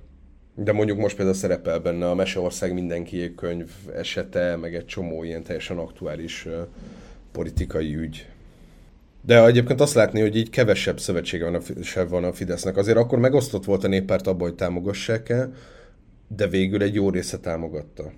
De 0.55 0.73
mondjuk 0.73 0.99
most 0.99 1.17
például 1.17 1.37
szerepel 1.37 1.79
benne 1.79 2.11
a 2.11 2.15
Meseország 2.15 2.73
mindenki 2.73 3.35
könyv 3.37 3.71
esete, 3.95 4.57
meg 4.57 4.75
egy 4.75 4.87
csomó 4.87 5.25
ilyen 5.25 5.43
teljesen 5.43 5.79
aktuális 5.79 6.47
uh, 6.47 6.53
politikai 7.33 7.97
ügy. 7.97 8.27
De 9.27 9.45
egyébként 9.45 9.81
azt 9.81 9.95
látni, 9.95 10.21
hogy 10.21 10.37
így 10.37 10.51
kevesebb 10.51 11.01
szövetsége 11.01 11.45
van 11.45 11.55
a, 11.55 12.05
van 12.09 12.25
a 12.25 12.33
Fidesznek. 12.33 12.77
Azért 12.77 12.97
akkor 12.97 13.19
megosztott 13.19 13.65
volt 13.65 13.85
a 13.85 13.89
néppárt 13.89 14.27
abban, 14.27 14.49
hogy 14.49 14.57
támogassák-e, 14.57 15.51
de 16.29 16.47
végül 16.47 16.83
egy 16.83 16.95
jó 16.95 17.11
része 17.11 17.39
támogatta 17.39 18.13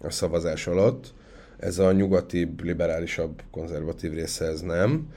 a 0.00 0.10
szavazás 0.10 0.66
alatt. 0.66 1.12
Ez 1.60 1.78
a 1.78 1.92
nyugati, 1.92 2.54
liberálisabb, 2.62 3.42
konzervatív 3.50 4.12
része 4.12 4.44
ez 4.44 4.60
nem. 4.60 5.08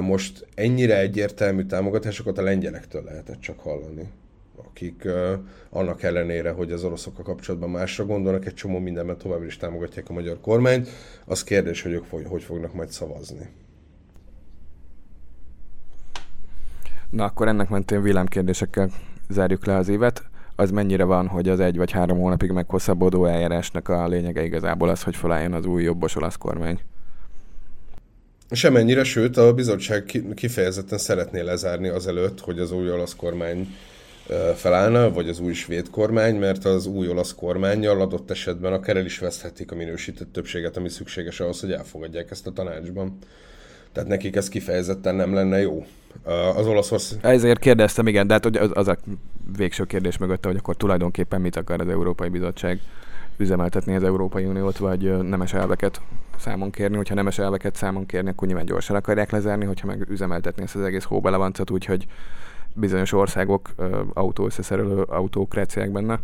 Most 0.00 0.46
ennyire 0.54 0.98
egyértelmű 0.98 1.64
támogatásokat 1.64 2.38
a 2.38 2.42
lengyelektől 2.42 3.02
lehetett 3.04 3.40
csak 3.40 3.60
hallani 3.60 4.08
akik 4.76 5.08
annak 5.70 6.02
ellenére, 6.02 6.50
hogy 6.50 6.72
az 6.72 6.84
oroszokkal 6.84 7.24
kapcsolatban 7.24 7.70
másra 7.70 8.04
gondolnak, 8.06 8.46
egy 8.46 8.54
csomó 8.54 8.78
mindenben 8.78 9.18
továbbra 9.18 9.46
is 9.46 9.56
támogatják 9.56 10.08
a 10.08 10.12
magyar 10.12 10.40
kormányt. 10.40 10.88
Az 11.24 11.44
kérdés, 11.44 11.82
hogy 11.82 11.92
ők 11.92 12.04
hogy 12.26 12.42
fognak 12.42 12.74
majd 12.74 12.88
szavazni. 12.88 13.48
Na 17.10 17.24
akkor 17.24 17.48
ennek 17.48 17.68
mentén 17.68 18.02
villámkérdésekkel 18.02 18.90
zárjuk 19.28 19.66
le 19.66 19.76
az 19.76 19.88
évet. 19.88 20.22
Az 20.56 20.70
mennyire 20.70 21.04
van, 21.04 21.26
hogy 21.26 21.48
az 21.48 21.60
egy 21.60 21.76
vagy 21.76 21.90
három 21.90 22.18
hónapig 22.18 22.50
meghosszabbodó 22.50 23.24
eljárásnak 23.24 23.88
a 23.88 24.08
lényege 24.08 24.44
igazából 24.44 24.88
az, 24.88 25.02
hogy 25.02 25.16
felálljon 25.16 25.52
az 25.52 25.66
új 25.66 25.82
jobbos 25.82 26.16
olasz 26.16 26.36
kormány? 26.36 26.80
Semennyire, 28.50 29.04
sőt 29.04 29.36
a 29.36 29.54
bizottság 29.54 30.22
kifejezetten 30.34 30.98
szeretné 30.98 31.40
lezárni 31.40 31.88
azelőtt, 31.88 32.40
hogy 32.40 32.58
az 32.58 32.72
új 32.72 32.90
olasz 32.90 33.14
kormány 33.16 33.74
felállna, 34.54 35.12
vagy 35.12 35.28
az 35.28 35.40
új 35.40 35.52
svéd 35.52 35.90
kormány, 35.90 36.36
mert 36.36 36.64
az 36.64 36.86
új 36.86 37.08
olasz 37.08 37.34
kormányjal 37.34 38.00
adott 38.00 38.30
esetben 38.30 38.72
akár 38.72 38.96
el 38.96 39.04
is 39.04 39.18
veszthetik 39.18 39.72
a 39.72 39.74
minősített 39.74 40.32
többséget, 40.32 40.76
ami 40.76 40.88
szükséges 40.88 41.40
ahhoz, 41.40 41.60
hogy 41.60 41.72
elfogadják 41.72 42.30
ezt 42.30 42.46
a 42.46 42.52
tanácsban. 42.52 43.18
Tehát 43.92 44.08
nekik 44.08 44.36
ez 44.36 44.48
kifejezetten 44.48 45.14
nem 45.14 45.34
lenne 45.34 45.60
jó. 45.60 45.86
Az 46.56 46.66
Olaszország... 46.66 47.18
Ezért 47.22 47.58
kérdeztem, 47.58 48.06
igen, 48.06 48.26
de 48.26 48.32
hát 48.32 48.46
az, 48.46 48.70
az 48.72 48.88
a 48.88 48.96
végső 49.56 49.84
kérdés 49.84 50.18
mögötte, 50.18 50.48
hogy 50.48 50.56
akkor 50.56 50.76
tulajdonképpen 50.76 51.40
mit 51.40 51.56
akar 51.56 51.80
az 51.80 51.88
Európai 51.88 52.28
Bizottság 52.28 52.80
üzemeltetni 53.36 53.94
az 53.94 54.02
Európai 54.02 54.44
Uniót, 54.44 54.78
vagy 54.78 55.18
nemes 55.22 55.52
elveket 55.52 56.00
számon 56.38 56.70
kérni. 56.70 56.96
Hogyha 56.96 57.14
nemes 57.14 57.38
elveket 57.38 57.76
számon 57.76 58.06
kérni, 58.06 58.30
akkor 58.30 58.46
nyilván 58.46 58.66
gyorsan 58.66 58.96
akarják 58.96 59.30
lezárni, 59.30 59.64
hogyha 59.64 59.86
meg 59.86 60.10
üzemeltetni 60.10 60.62
ezt 60.62 60.74
az 60.74 60.82
egész 60.82 61.04
hóbelevancot, 61.04 61.70
úgyhogy 61.70 62.06
bizonyos 62.72 63.12
országok 63.12 63.74
autó 64.12 64.44
összeszerelő 64.44 65.02
autókráciák 65.02 65.90
benne. 65.90 66.20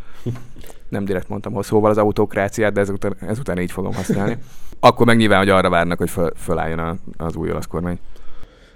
Nem 0.88 1.04
direkt 1.04 1.28
mondtam 1.28 1.52
hogy 1.52 1.64
szóval 1.64 1.90
az 1.90 1.98
autókráciát, 1.98 2.72
de 2.72 2.80
ezután, 2.80 3.16
ezután 3.20 3.58
így 3.58 3.72
fogom 3.72 3.94
használni. 3.94 4.36
Akkor 4.80 5.06
meg 5.06 5.16
nyilván, 5.16 5.38
hogy 5.38 5.48
arra 5.48 5.70
várnak, 5.70 5.98
hogy 5.98 6.10
föl, 6.10 6.32
fölálljon 6.36 7.00
az 7.16 7.36
új 7.36 7.50
olasz 7.50 7.66
kormány. 7.66 7.98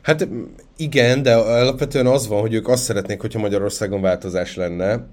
Hát 0.07 0.29
igen, 0.77 1.23
de 1.23 1.35
alapvetően 1.35 2.07
az 2.07 2.29
van, 2.29 2.40
hogy 2.40 2.55
ők 2.55 2.69
azt 2.69 2.83
szeretnék, 2.83 3.21
hogyha 3.21 3.38
Magyarországon 3.38 4.01
változás 4.01 4.57
lenne, 4.57 5.07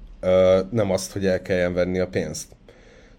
nem 0.69 0.91
azt, 0.91 1.11
hogy 1.11 1.25
el 1.25 1.41
kelljen 1.41 1.73
venni 1.73 1.99
a 1.99 2.07
pénzt. 2.07 2.47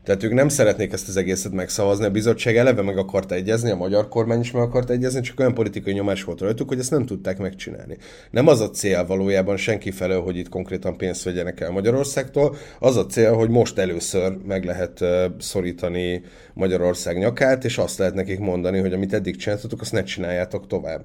Tehát 0.04 0.22
ők 0.22 0.32
nem 0.32 0.48
szeretnék 0.48 0.92
ezt 0.92 1.08
az 1.08 1.16
egészet 1.16 1.52
megszavazni, 1.52 2.04
a 2.04 2.10
bizottság 2.10 2.56
eleve 2.56 2.82
meg 2.82 2.98
akart 2.98 3.32
egyezni, 3.32 3.70
a 3.70 3.76
magyar 3.76 4.08
kormány 4.08 4.40
is 4.40 4.50
meg 4.50 4.62
akart 4.62 4.90
egyezni, 4.90 5.20
csak 5.20 5.40
olyan 5.40 5.54
politikai 5.54 5.92
nyomás 5.92 6.24
volt 6.24 6.40
rajtuk, 6.40 6.68
hogy 6.68 6.78
ezt 6.78 6.90
nem 6.90 7.06
tudták 7.06 7.38
megcsinálni. 7.38 7.96
Nem 8.30 8.46
az 8.46 8.60
a 8.60 8.70
cél 8.70 9.06
valójában 9.06 9.56
senki 9.56 9.90
felől, 9.90 10.22
hogy 10.22 10.36
itt 10.36 10.48
konkrétan 10.48 10.96
pénzt 10.96 11.22
vegyenek 11.22 11.60
el 11.60 11.70
Magyarországtól, 11.70 12.56
az 12.78 12.96
a 12.96 13.06
cél, 13.06 13.32
hogy 13.32 13.48
most 13.48 13.78
először 13.78 14.36
meg 14.46 14.64
lehet 14.64 15.04
szorítani 15.38 16.22
Magyarország 16.52 17.18
nyakát, 17.18 17.64
és 17.64 17.78
azt 17.78 17.98
lehet 17.98 18.14
nekik 18.14 18.38
mondani, 18.38 18.78
hogy 18.78 18.92
amit 18.92 19.12
eddig 19.12 19.36
csináltatok, 19.36 19.80
azt 19.80 19.92
ne 19.92 20.02
csináljátok 20.02 20.66
tovább. 20.66 21.04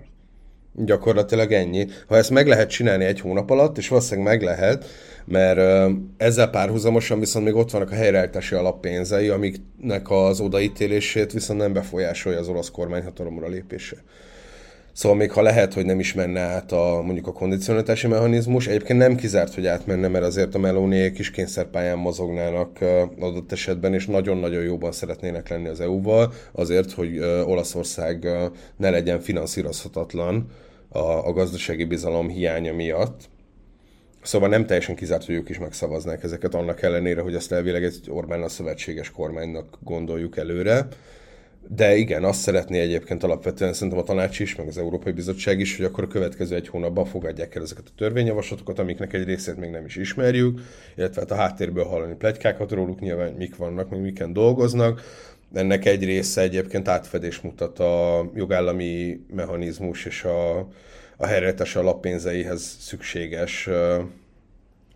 Gyakorlatilag 0.73 1.51
ennyi. 1.51 1.87
Ha 2.07 2.17
ezt 2.17 2.29
meg 2.29 2.47
lehet 2.47 2.69
csinálni 2.69 3.03
egy 3.05 3.19
hónap 3.19 3.49
alatt, 3.49 3.77
és 3.77 3.87
valószínűleg 3.87 4.29
meg 4.29 4.41
lehet, 4.41 4.85
mert 5.25 5.59
ezzel 6.17 6.49
párhuzamosan 6.49 7.19
viszont 7.19 7.45
még 7.45 7.55
ott 7.55 7.71
vannak 7.71 7.91
a 7.91 7.95
helyreállítási 7.95 8.55
alappénzei, 8.55 9.29
amiknek 9.29 10.09
az 10.09 10.39
odaítélését 10.39 11.31
viszont 11.31 11.59
nem 11.59 11.73
befolyásolja 11.73 12.39
az 12.39 12.47
olasz 12.47 12.71
kormány 12.71 13.03
hatalomra 13.03 13.47
lépése. 13.47 13.95
Szóval 14.93 15.17
még 15.17 15.31
ha 15.31 15.41
lehet, 15.41 15.73
hogy 15.73 15.85
nem 15.85 15.99
is 15.99 16.13
menne 16.13 16.39
át 16.39 16.71
a, 16.71 17.01
mondjuk 17.05 17.27
a 17.27 17.31
kondicionalitási 17.31 18.07
mechanizmus, 18.07 18.67
egyébként 18.67 18.99
nem 18.99 19.15
kizárt, 19.15 19.53
hogy 19.53 19.65
átmenne, 19.65 20.07
mert 20.07 20.25
azért 20.25 20.55
a 20.55 20.59
melóniék 20.59 21.19
is 21.19 21.31
kényszerpályán 21.31 21.97
mozognának 21.97 22.79
adott 23.19 23.51
esetben, 23.51 23.93
és 23.93 24.05
nagyon-nagyon 24.05 24.63
jóban 24.63 24.91
szeretnének 24.91 25.49
lenni 25.49 25.67
az 25.67 25.81
EU-val, 25.81 26.33
azért, 26.51 26.91
hogy 26.91 27.19
Olaszország 27.45 28.27
ne 28.77 28.89
legyen 28.89 29.19
finanszírozhatatlan 29.19 30.47
a, 30.89 30.99
a 30.99 31.33
gazdasági 31.33 31.83
bizalom 31.83 32.27
hiánya 32.27 32.73
miatt 32.73 33.29
Szóval 34.21 34.49
nem 34.49 34.65
teljesen 34.65 34.95
kizárt, 34.95 35.25
hogy 35.25 35.35
ők 35.35 35.49
is 35.49 35.59
megszavaznák 35.59 36.23
ezeket, 36.23 36.55
annak 36.55 36.81
ellenére, 36.81 37.21
hogy 37.21 37.35
ezt 37.35 37.51
elvileg 37.51 37.83
egy 37.83 38.01
Orbán 38.07 38.41
a 38.41 38.49
szövetséges 38.49 39.11
kormánynak 39.11 39.77
gondoljuk 39.83 40.37
előre. 40.37 40.87
De 41.67 41.95
igen, 41.95 42.23
azt 42.23 42.39
szeretné 42.39 42.79
egyébként 42.79 43.23
alapvetően 43.23 43.73
szerintem 43.73 43.97
a 43.97 44.03
tanács 44.03 44.39
is, 44.39 44.55
meg 44.55 44.67
az 44.67 44.77
Európai 44.77 45.11
Bizottság 45.11 45.59
is, 45.59 45.77
hogy 45.77 45.85
akkor 45.85 46.03
a 46.03 46.07
következő 46.07 46.55
egy 46.55 46.67
hónapban 46.67 47.05
fogadják 47.05 47.55
el 47.55 47.61
ezeket 47.61 47.87
a 47.87 47.97
törvényjavaslatokat, 47.97 48.79
amiknek 48.79 49.13
egy 49.13 49.23
részét 49.23 49.57
még 49.57 49.69
nem 49.69 49.85
is 49.85 49.95
ismerjük, 49.95 50.59
illetve 50.95 51.21
hát 51.21 51.31
a 51.31 51.35
háttérből 51.35 51.83
hallani 51.83 52.15
plegykákat 52.15 52.71
róluk, 52.71 52.99
nyilván 52.99 53.33
mik 53.33 53.55
vannak, 53.55 53.89
meg 53.89 54.01
miken 54.01 54.33
dolgoznak. 54.33 55.01
Ennek 55.53 55.85
egy 55.85 56.03
része 56.03 56.41
egyébként 56.41 56.87
átfedés 56.87 57.41
mutat 57.41 57.79
a 57.79 58.25
jogállami 58.35 59.19
mechanizmus 59.33 60.05
és 60.05 60.23
a, 60.23 60.57
a 61.17 61.25
helyreállítás 61.25 61.75
alappénzeihez 61.75 62.77
szükséges 62.79 63.69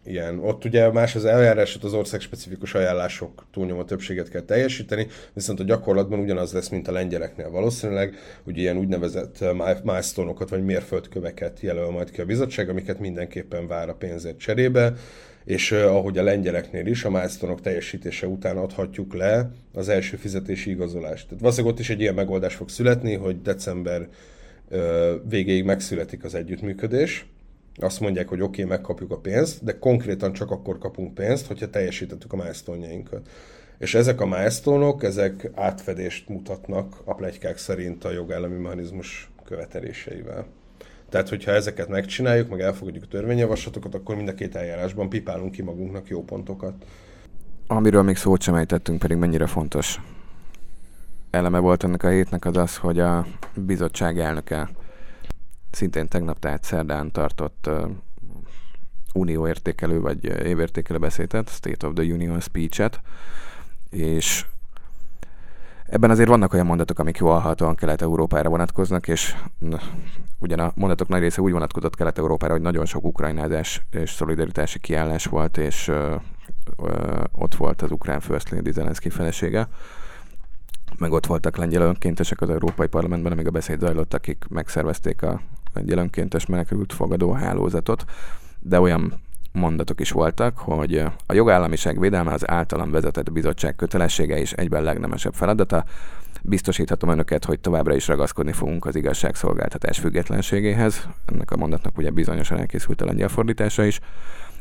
ilyen. 0.06 0.40
Ott 0.40 0.66
ugye 0.66 0.92
más 0.92 1.16
az 1.16 1.26
eljárás, 1.26 1.78
az 1.82 1.94
ország 1.94 2.20
specifikus 2.20 2.74
ajánlások 2.74 3.46
túlnyomó 3.52 3.84
többséget 3.84 4.30
kell 4.30 4.42
teljesíteni, 4.42 5.08
viszont 5.34 5.60
a 5.60 5.64
gyakorlatban 5.64 6.20
ugyanaz 6.20 6.54
lesz, 6.54 6.70
mint 6.70 6.88
a 6.88 6.92
lengyeleknél 6.92 7.50
valószínűleg, 7.50 8.16
hogy 8.44 8.58
ilyen 8.58 8.78
úgynevezett 8.78 9.46
milestone-okat 9.84 10.50
vagy 10.50 10.64
mérföldköveket 10.64 11.60
jelöl 11.60 11.90
majd 11.90 12.12
ki 12.12 12.22
a 12.22 12.26
bizottság, 12.26 12.70
amiket 12.70 13.00
mindenképpen 13.00 13.68
vár 13.68 13.90
a 13.90 13.96
pénzért 13.96 14.40
cserébe, 14.40 14.94
és 15.46 15.72
uh, 15.72 15.86
ahogy 15.86 16.18
a 16.18 16.24
lengyeleknél 16.24 16.86
is, 16.86 17.04
a 17.04 17.10
milestone 17.10 17.56
teljesítése 17.56 18.28
után 18.28 18.58
adhatjuk 18.58 19.14
le 19.14 19.52
az 19.74 19.90
első 19.90 20.18
fizetési 20.18 20.70
igazolást. 20.70 21.26
Tehát 21.26 21.42
valószínűleg 21.42 21.74
ott 21.74 21.80
is 21.80 21.90
egy 21.90 22.00
ilyen 22.00 22.14
megoldás 22.14 22.56
fog 22.56 22.70
születni, 22.70 23.14
hogy 23.14 23.42
december 23.42 24.08
végéig 25.30 25.64
megszületik 25.64 26.24
az 26.24 26.36
együttműködés, 26.36 27.26
azt 27.80 28.00
mondják, 28.00 28.28
hogy 28.28 28.42
oké, 28.42 28.64
okay, 28.64 28.76
megkapjuk 28.76 29.12
a 29.12 29.18
pénzt, 29.18 29.64
de 29.64 29.80
konkrétan 29.80 30.34
csak 30.34 30.52
akkor 30.52 30.78
kapunk 30.78 31.14
pénzt, 31.14 31.48
hogyha 31.48 31.70
teljesítettük 31.70 32.34
a 32.34 32.36
milestone 32.36 32.88
És 33.78 33.96
ezek 33.96 34.22
a 34.22 34.26
milestone 34.26 34.94
ezek 35.00 35.52
átfedést 35.56 36.30
mutatnak 36.30 37.02
a 37.04 37.14
plegykák 37.14 37.58
szerint 37.58 38.04
a 38.04 38.12
jogállami 38.12 38.58
mechanizmus 38.58 39.32
követeléseivel. 39.46 40.46
Tehát, 41.10 41.30
hogyha 41.30 41.52
ezeket 41.52 41.88
megcsináljuk, 41.88 42.50
meg 42.50 42.60
elfogadjuk 42.60 43.04
a 43.04 43.08
törvényjavaslatokat, 43.08 43.96
akkor 43.96 44.16
mind 44.16 44.28
a 44.28 44.34
két 44.34 44.56
eljárásban 44.56 45.10
pipálunk 45.10 45.52
ki 45.52 45.62
magunknak 45.62 46.08
jó 46.08 46.24
pontokat. 46.24 46.74
Amiről 47.68 48.04
még 48.04 48.16
szót 48.16 48.42
sem 48.42 48.56
ejtettünk, 48.56 49.00
pedig 49.00 49.18
mennyire 49.18 49.48
fontos 49.48 50.00
eleme 51.34 51.60
volt 51.60 51.84
ennek 51.84 52.04
a 52.04 52.10
hétnek 52.10 52.46
az 52.46 52.58
az, 52.58 52.78
hogy 52.78 53.00
a 53.00 53.26
bizottság 53.54 54.20
elnöke 54.20 54.70
szintén 55.76 56.08
tegnap, 56.08 56.40
tehát 56.40 56.64
szerdán 56.64 57.12
tartott 57.12 57.68
uh, 57.68 57.90
unió 59.14 59.48
értékelő 59.48 60.00
vagy 60.00 60.26
évértékelő 60.26 61.00
beszédet, 61.00 61.50
State 61.50 61.88
of 61.88 61.94
the 61.94 62.04
Union 62.04 62.40
speech-et, 62.40 63.02
és 63.90 64.46
ebben 65.86 66.10
azért 66.10 66.30
vannak 66.30 66.54
olyan 66.54 66.66
mondatok, 66.66 67.00
amik 67.00 67.18
jól 67.18 67.32
hallhatóan 67.32 67.76
Kelet-Európára 67.76 68.50
vonatkoznak, 68.50 69.08
és 69.08 69.36
na, 69.60 69.80
ugyan 70.40 70.60
a 70.60 70.72
mondatok 70.76 71.08
nagy 71.08 71.22
része 71.22 71.42
úgy 71.42 71.52
vonatkozott 71.52 71.96
Kelet-Európára, 71.96 72.54
hogy 72.54 72.62
nagyon 72.62 72.86
sok 72.86 73.04
ukrajnázás 73.04 73.82
és 73.92 74.12
szolidaritási 74.12 74.80
kiállás 74.80 75.26
volt, 75.26 75.58
és 75.58 75.88
ö, 75.88 76.16
ö, 76.78 77.24
ott 77.32 77.56
volt 77.56 77.82
az 77.82 77.92
ukrán 77.92 78.20
First 78.20 78.50
Lady 78.50 78.72
Zelenszky 78.72 79.10
felesége, 79.10 79.68
meg 80.98 81.12
ott 81.12 81.26
voltak 81.26 81.58
lengyel 81.58 81.82
önkéntesek 81.82 82.42
az 82.42 82.50
Európai 82.50 82.88
Parlamentben, 82.88 83.32
amíg 83.32 83.48
a 83.48 83.52
beszéd 83.52 83.80
zajlott, 83.80 84.14
akik 84.14 84.46
megszervezték 84.50 85.22
a 85.22 85.42
lengyel 85.74 85.98
önkéntes 85.98 86.46
menekült 86.46 86.94
fogadó 86.94 87.32
hálózatot, 87.32 88.06
de 88.60 88.80
olyan 88.80 89.22
mondatok 89.52 90.00
is 90.00 90.12
voltak, 90.12 90.58
hogy 90.58 90.98
a 91.26 91.34
jogállamiság 91.34 92.00
védelme 92.00 92.34
az 92.34 92.50
általam 92.50 92.92
vezetett 92.92 93.32
bizottság 93.32 93.76
kötelessége 93.76 94.40
és 94.40 94.54
egyben 94.54 94.84
legnemesebb 94.84 95.34
feladata. 95.34 95.86
Biztosíthatom 96.42 97.10
önöket, 97.10 97.46
hogy 97.46 97.60
továbbra 97.60 97.96
is 97.96 98.08
ragaszkodni 98.08 98.52
fogunk 98.52 98.86
az 98.86 98.96
igazságszolgáltatás 98.96 100.00
függetlenségéhez. 100.00 101.08
Ennek 101.26 101.52
a 101.52 101.58
mondatnak 101.58 101.98
ugye 101.98 102.10
bizonyosan 102.10 102.60
elkészült 102.60 103.02
a 103.02 103.06
lengyel 103.06 103.28
fordítása 103.28 103.84
is. 103.84 104.00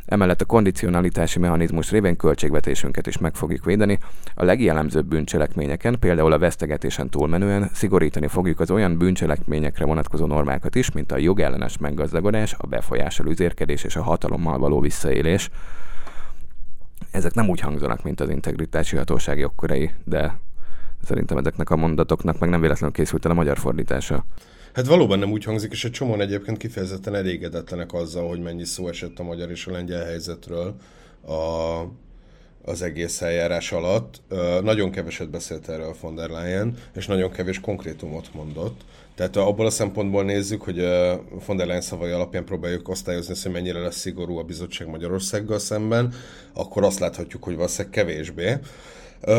Emellett 0.07 0.41
a 0.41 0.45
kondicionalitási 0.45 1.39
mechanizmus 1.39 1.91
révén 1.91 2.17
költségvetésünket 2.17 3.07
is 3.07 3.19
meg 3.19 3.35
fogjuk 3.35 3.65
védeni. 3.65 3.99
A 4.35 4.45
legjellemzőbb 4.45 5.07
bűncselekményeken, 5.07 5.99
például 5.99 6.33
a 6.33 6.39
vesztegetésen 6.39 7.09
túlmenően 7.09 7.71
szigorítani 7.73 8.27
fogjuk 8.27 8.61
az 8.61 8.71
olyan 8.71 8.99
bűncselekményekre 8.99 9.85
vonatkozó 9.85 10.27
normákat 10.27 10.75
is, 10.75 10.93
mint 10.93 11.13
a 11.13 11.19
jogellenes 11.19 11.79
meggazdagodás, 11.79 12.55
a 12.59 12.67
befolyással 12.67 13.27
üzérkedés 13.27 13.85
és 13.85 13.97
a 13.97 14.03
hatalommal 14.03 14.59
való 14.59 14.81
visszaélés. 14.81 15.51
Ezek 17.11 17.35
nem 17.35 17.49
úgy 17.49 17.61
hangzanak, 17.61 18.03
mint 18.03 18.21
az 18.21 18.29
integritási 18.29 18.97
hatóság 18.97 19.39
jogkörei, 19.39 19.91
de 20.05 20.39
szerintem 21.03 21.37
ezeknek 21.37 21.71
a 21.71 21.77
mondatoknak 21.77 22.39
meg 22.39 22.51
nem 22.51 22.61
véletlenül 22.61 22.95
készült 22.95 23.25
el 23.25 23.31
a 23.31 23.35
magyar 23.35 23.59
fordítása. 23.59 24.25
Hát 24.73 24.87
valóban 24.87 25.19
nem 25.19 25.33
úgy 25.33 25.45
hangzik, 25.45 25.73
és 25.73 25.85
egy 25.85 25.91
csomóan 25.91 26.21
egyébként 26.21 26.59
kifejezetten 26.59 27.15
elégedetlenek 27.15 27.93
azzal, 27.93 28.29
hogy 28.29 28.41
mennyi 28.41 28.65
szó 28.65 28.89
esett 28.89 29.19
a 29.19 29.23
magyar 29.23 29.51
és 29.51 29.67
a 29.67 29.71
lengyel 29.71 30.05
helyzetről 30.05 30.75
a, 31.27 31.33
az 32.65 32.83
egész 32.83 33.21
eljárás 33.21 33.73
alatt. 33.73 34.23
Nagyon 34.63 34.91
keveset 34.91 35.31
beszélt 35.31 35.69
erről 35.69 35.95
von 36.01 36.15
der 36.15 36.29
Leyen, 36.29 36.77
és 36.95 37.07
nagyon 37.07 37.31
kevés 37.31 37.61
konkrétumot 37.61 38.35
mondott. 38.35 38.81
Tehát 39.15 39.37
abból 39.37 39.67
a 39.67 39.71
szempontból 39.71 40.25
nézzük, 40.25 40.63
hogy 40.63 40.81
von 41.47 41.57
der 41.57 41.67
Leyen 41.67 41.81
szavai 41.81 42.11
alapján 42.11 42.45
próbáljuk 42.45 42.89
osztályozni, 42.89 43.35
hogy 43.43 43.53
mennyire 43.53 43.79
lesz 43.79 43.99
szigorú 43.99 44.39
a 44.39 44.43
bizottság 44.43 44.89
Magyarországgal 44.89 45.59
szemben, 45.59 46.15
akkor 46.53 46.85
azt 46.85 46.99
láthatjuk, 46.99 47.45
hogy 47.45 47.55
valószínűleg 47.55 47.93
kevésbé. 47.93 48.59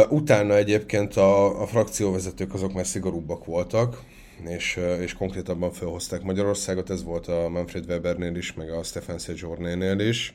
Utána 0.10 0.56
egyébként 0.56 1.16
a, 1.16 1.62
a 1.62 1.68
frakcióvezetők 1.68 2.54
azok 2.54 2.74
már 2.74 2.86
szigorúbbak 2.86 3.46
voltak, 3.46 4.02
és, 4.48 4.80
és 5.02 5.14
konkrétabban 5.14 5.72
felhozták 5.72 6.24
Magyarországot, 6.24 6.90
ez 6.90 7.04
volt 7.04 7.28
a 7.28 7.50
Manfred 7.50 7.86
Webernél 7.86 8.36
is, 8.36 8.54
meg 8.54 8.70
a 8.70 8.84
Stefan 8.84 9.18
Sejournénél 9.18 10.00
is, 10.00 10.34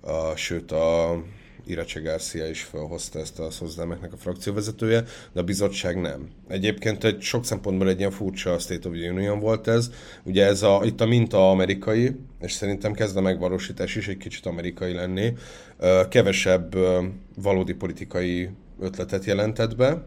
a, 0.00 0.36
sőt 0.36 0.72
a 0.72 1.22
Irace 1.66 2.00
Garcia 2.00 2.48
is 2.48 2.62
felhozta 2.62 3.18
ezt 3.18 3.38
a 3.38 3.50
Szozdemeknek 3.50 4.12
a 4.12 4.16
frakcióvezetője, 4.16 5.04
de 5.32 5.40
a 5.40 5.42
bizottság 5.42 6.00
nem. 6.00 6.28
Egyébként 6.48 7.04
egy 7.04 7.20
sok 7.20 7.44
szempontból 7.44 7.88
egy 7.88 7.98
ilyen 7.98 8.10
furcsa 8.10 8.58
State 8.58 8.88
of 8.88 8.94
the 8.94 9.10
Union 9.10 9.38
volt 9.38 9.68
ez. 9.68 9.90
Ugye 10.22 10.44
ez 10.44 10.62
a, 10.62 10.80
itt 10.84 11.00
a 11.00 11.06
minta 11.06 11.50
amerikai, 11.50 12.16
és 12.40 12.52
szerintem 12.52 12.92
kezd 12.92 13.16
a 13.16 13.20
megvalósítás 13.20 13.96
is 13.96 14.08
egy 14.08 14.16
kicsit 14.16 14.46
amerikai 14.46 14.92
lenni. 14.92 15.32
Kevesebb 16.08 16.76
valódi 17.36 17.74
politikai 17.74 18.48
ötletet 18.80 19.24
jelentett 19.24 19.76
be, 19.76 20.04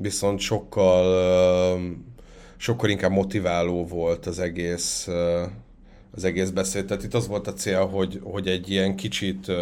viszont 0.00 0.40
sokkal 0.40 1.04
sokkal 2.56 2.90
inkább 2.90 3.10
motiváló 3.10 3.86
volt 3.86 4.26
az 4.26 4.38
egész 4.38 5.08
az 6.16 6.24
egész 6.24 6.50
beszéd. 6.50 6.84
Tehát 6.84 7.02
itt 7.02 7.14
az 7.14 7.26
volt 7.26 7.46
a 7.46 7.52
cél, 7.52 7.86
hogy, 7.86 8.20
hogy 8.22 8.48
egy 8.48 8.70
ilyen 8.70 8.96
kicsit 8.96 9.52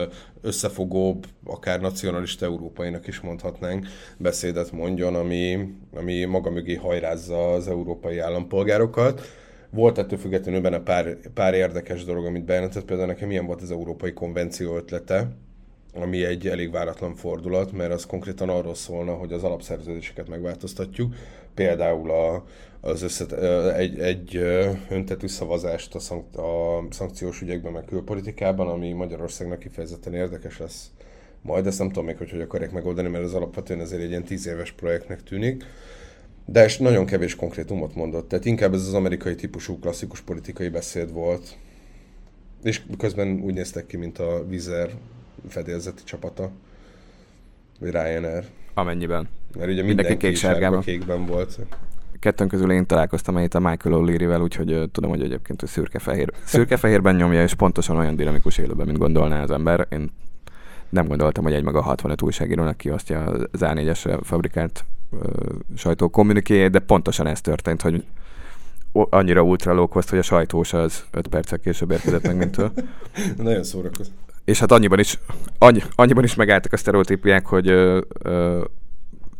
összefogóbb, 0.40 1.26
akár 1.44 1.80
nacionalista 1.80 2.44
európainak 2.44 3.06
is 3.06 3.20
mondhatnánk, 3.20 3.86
beszédet 4.16 4.72
mondjon, 4.72 5.14
ami, 5.14 5.68
ami 5.94 6.24
maga 6.24 6.50
mögé 6.50 6.74
hajrázza 6.74 7.52
az 7.52 7.68
európai 7.68 8.18
állampolgárokat. 8.18 9.20
Volt 9.70 9.98
ettől 9.98 10.18
függetlenül 10.18 10.60
benne 10.60 10.78
pár, 10.78 11.16
pár 11.34 11.54
érdekes 11.54 12.04
dolog, 12.04 12.24
amit 12.24 12.44
bejelentett. 12.44 12.84
Például 12.84 13.08
nekem 13.08 13.28
milyen 13.28 13.46
volt 13.46 13.62
az 13.62 13.70
Európai 13.70 14.12
Konvenció 14.12 14.76
ötlete, 14.76 15.28
ami 15.94 16.24
egy 16.24 16.48
elég 16.48 16.70
váratlan 16.70 17.14
fordulat, 17.14 17.72
mert 17.72 17.92
az 17.92 18.06
konkrétan 18.06 18.48
arról 18.48 18.74
szólna, 18.74 19.12
hogy 19.12 19.32
az 19.32 19.44
alapszerződéseket 19.44 20.28
megváltoztatjuk. 20.28 21.14
Például 21.54 22.10
a, 22.10 22.44
az 22.84 23.02
összet, 23.02 23.32
egy, 23.72 23.98
egy 23.98 24.36
öntetű 24.88 25.26
szavazást 25.26 25.94
a, 25.94 25.98
szank, 25.98 26.36
a 26.36 26.82
szankciós 26.90 27.40
ügyekben, 27.40 27.72
meg 27.72 27.84
külpolitikában, 27.84 28.68
ami 28.68 28.92
Magyarországnak 28.92 29.58
kifejezetten 29.58 30.14
érdekes 30.14 30.58
lesz 30.58 30.90
majd, 31.42 31.66
ezt 31.66 31.78
nem 31.78 31.88
tudom 31.88 32.04
még, 32.04 32.16
hogy 32.16 32.30
hogy 32.30 32.40
akarják 32.40 32.72
megoldani, 32.72 33.08
mert 33.08 33.24
az 33.24 33.34
alapvetően 33.34 33.80
ezért 33.80 34.02
egy 34.02 34.08
ilyen 34.08 34.24
tíz 34.24 34.46
éves 34.46 34.72
projektnek 34.72 35.22
tűnik. 35.22 35.64
De 36.44 36.64
és 36.64 36.78
nagyon 36.78 37.06
kevés 37.06 37.36
konkrétumot 37.36 37.94
mondott, 37.94 38.28
tehát 38.28 38.44
inkább 38.44 38.74
ez 38.74 38.86
az 38.86 38.94
amerikai 38.94 39.34
típusú 39.34 39.78
klasszikus 39.78 40.20
politikai 40.20 40.68
beszéd 40.68 41.12
volt. 41.12 41.56
És 42.62 42.82
közben 42.98 43.40
úgy 43.40 43.54
néztek 43.54 43.86
ki, 43.86 43.96
mint 43.96 44.18
a 44.18 44.44
Vizer 44.48 44.90
fedélzeti 45.48 46.02
csapata, 46.04 46.50
vagy 47.80 47.90
Ryanair. 47.90 48.44
Amennyiben. 48.74 49.28
Mert 49.56 49.70
ugye 49.70 49.82
mindenki, 49.82 50.16
kék 50.16 50.36
sárgában. 50.36 50.80
kékben 50.80 51.26
volt 51.26 51.58
kettőnk 52.24 52.50
közül 52.50 52.72
én 52.72 52.86
találkoztam 52.86 53.38
itt 53.38 53.54
a 53.54 53.58
Michael 53.58 53.96
O'Leary-vel, 54.00 54.42
úgyhogy 54.42 54.72
uh, 54.72 54.84
tudom, 54.92 55.10
hogy 55.10 55.22
egyébként 55.22 55.62
ő 55.62 55.66
szürke-fehér. 55.66 56.32
Szürke-fehérben 56.44 57.14
nyomja, 57.14 57.42
és 57.42 57.54
pontosan 57.54 57.96
olyan 57.96 58.16
dinamikus 58.16 58.58
élőben, 58.58 58.86
mint 58.86 58.98
gondolná 58.98 59.42
az 59.42 59.50
ember. 59.50 59.86
Én 59.90 60.10
nem 60.88 61.06
gondoltam, 61.06 61.44
hogy 61.44 61.52
egy 61.52 61.62
maga 61.62 61.82
65 61.82 62.22
újságírónak 62.22 62.76
kiosztja 62.76 63.24
az 63.24 63.60
A4-es 63.60 64.18
fabrikált 64.22 64.84
uh, 65.10 65.20
sajtó 65.76 66.08
kommunikéjét, 66.08 66.70
de 66.70 66.78
pontosan 66.78 67.26
ez 67.26 67.40
történt, 67.40 67.82
hogy 67.82 68.04
annyira 68.92 69.42
ultra 69.42 69.88
hogy 69.92 70.18
a 70.18 70.22
sajtós 70.22 70.72
az 70.72 71.04
5 71.10 71.26
perccel 71.26 71.58
később 71.58 71.90
érkezett 71.90 72.26
meg, 72.26 72.36
mint 72.36 72.58
ő. 72.58 72.70
Nagyon 73.36 73.64
szórakozó. 73.64 74.10
És 74.44 74.58
hát 74.58 74.72
annyiban 74.72 74.98
is, 74.98 75.18
annyi, 75.58 75.82
annyiban 75.94 76.24
is 76.24 76.34
megálltak 76.34 76.72
a 76.72 76.76
sztereotípiák, 76.76 77.46
hogy 77.46 77.68
ö, 77.68 78.00
ö, 78.22 78.64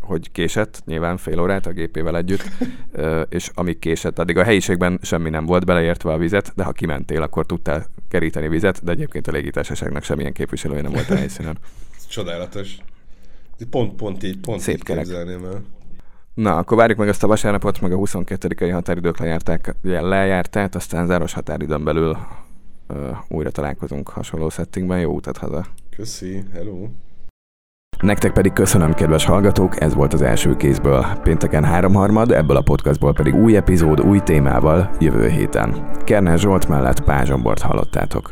hogy 0.07 0.33
késett, 0.33 0.83
nyilván 0.87 1.17
fél 1.17 1.41
órát 1.41 1.67
a 1.67 1.73
gépével 1.73 2.17
együtt, 2.17 2.51
és 3.29 3.51
amíg 3.55 3.79
késett, 3.79 4.19
addig 4.19 4.37
a 4.37 4.45
helyiségben 4.45 4.99
semmi 5.03 5.31
nem 5.31 5.47
volt 5.47 5.65
beleértve 5.65 6.13
a 6.13 6.19
vizet, 6.19 6.53
de 6.55 6.65
ha 6.65 6.73
kimentél, 6.73 7.23
akkor 7.23 7.47
tudtál 7.47 7.87
keríteni 8.09 8.49
vizet, 8.49 8.85
de 8.85 8.91
egyébként 8.91 9.27
a 9.27 9.33
légitársaságnak 9.33 10.03
semmilyen 10.03 10.33
képviselője 10.33 10.83
nem 10.83 10.93
volt 10.93 11.11
a 11.11 11.17
helyszínen. 11.17 11.59
Csodálatos. 12.09 12.77
Pont, 13.71 13.95
pont 13.95 14.23
így, 14.23 14.39
pont 14.39 14.61
Szép 14.61 14.75
így 14.75 14.83
kerek. 14.83 15.07
Na, 16.35 16.57
akkor 16.57 16.77
várjuk 16.77 16.99
meg 16.99 17.09
ezt 17.09 17.23
a 17.23 17.27
vasárnapot, 17.27 17.81
meg 17.81 17.93
a 17.93 17.97
22. 17.97 18.71
határidők 18.71 19.19
lejárták, 19.19 19.75
lejárt, 19.83 20.51
tehát 20.51 20.75
aztán 20.75 21.07
záros 21.07 21.33
határidőn 21.33 21.85
belül 21.85 22.17
uh, 22.89 23.17
újra 23.29 23.51
találkozunk 23.51 24.09
hasonló 24.09 24.49
settingben. 24.49 25.01
Jó 25.01 25.15
utat 25.15 25.37
haza! 25.37 25.67
Köszi, 25.97 26.45
hello! 26.53 26.89
Nektek 28.05 28.33
pedig 28.33 28.53
köszönöm, 28.53 28.95
kedves 28.95 29.25
hallgatók, 29.25 29.81
ez 29.81 29.95
volt 29.95 30.13
az 30.13 30.23
első 30.23 30.57
kézből. 30.57 31.07
Pénteken 31.23 31.65
háromharmad, 31.65 32.31
ebből 32.31 32.57
a 32.57 32.61
podcastból 32.61 33.13
pedig 33.13 33.35
új 33.35 33.57
epizód 33.57 34.01
új 34.01 34.19
témával 34.19 34.91
jövő 34.99 35.29
héten. 35.29 35.91
Kerner 36.05 36.39
Zsolt 36.39 36.69
mellett 36.69 37.05
Pázsombort 37.05 37.61
hallottátok. 37.61 38.29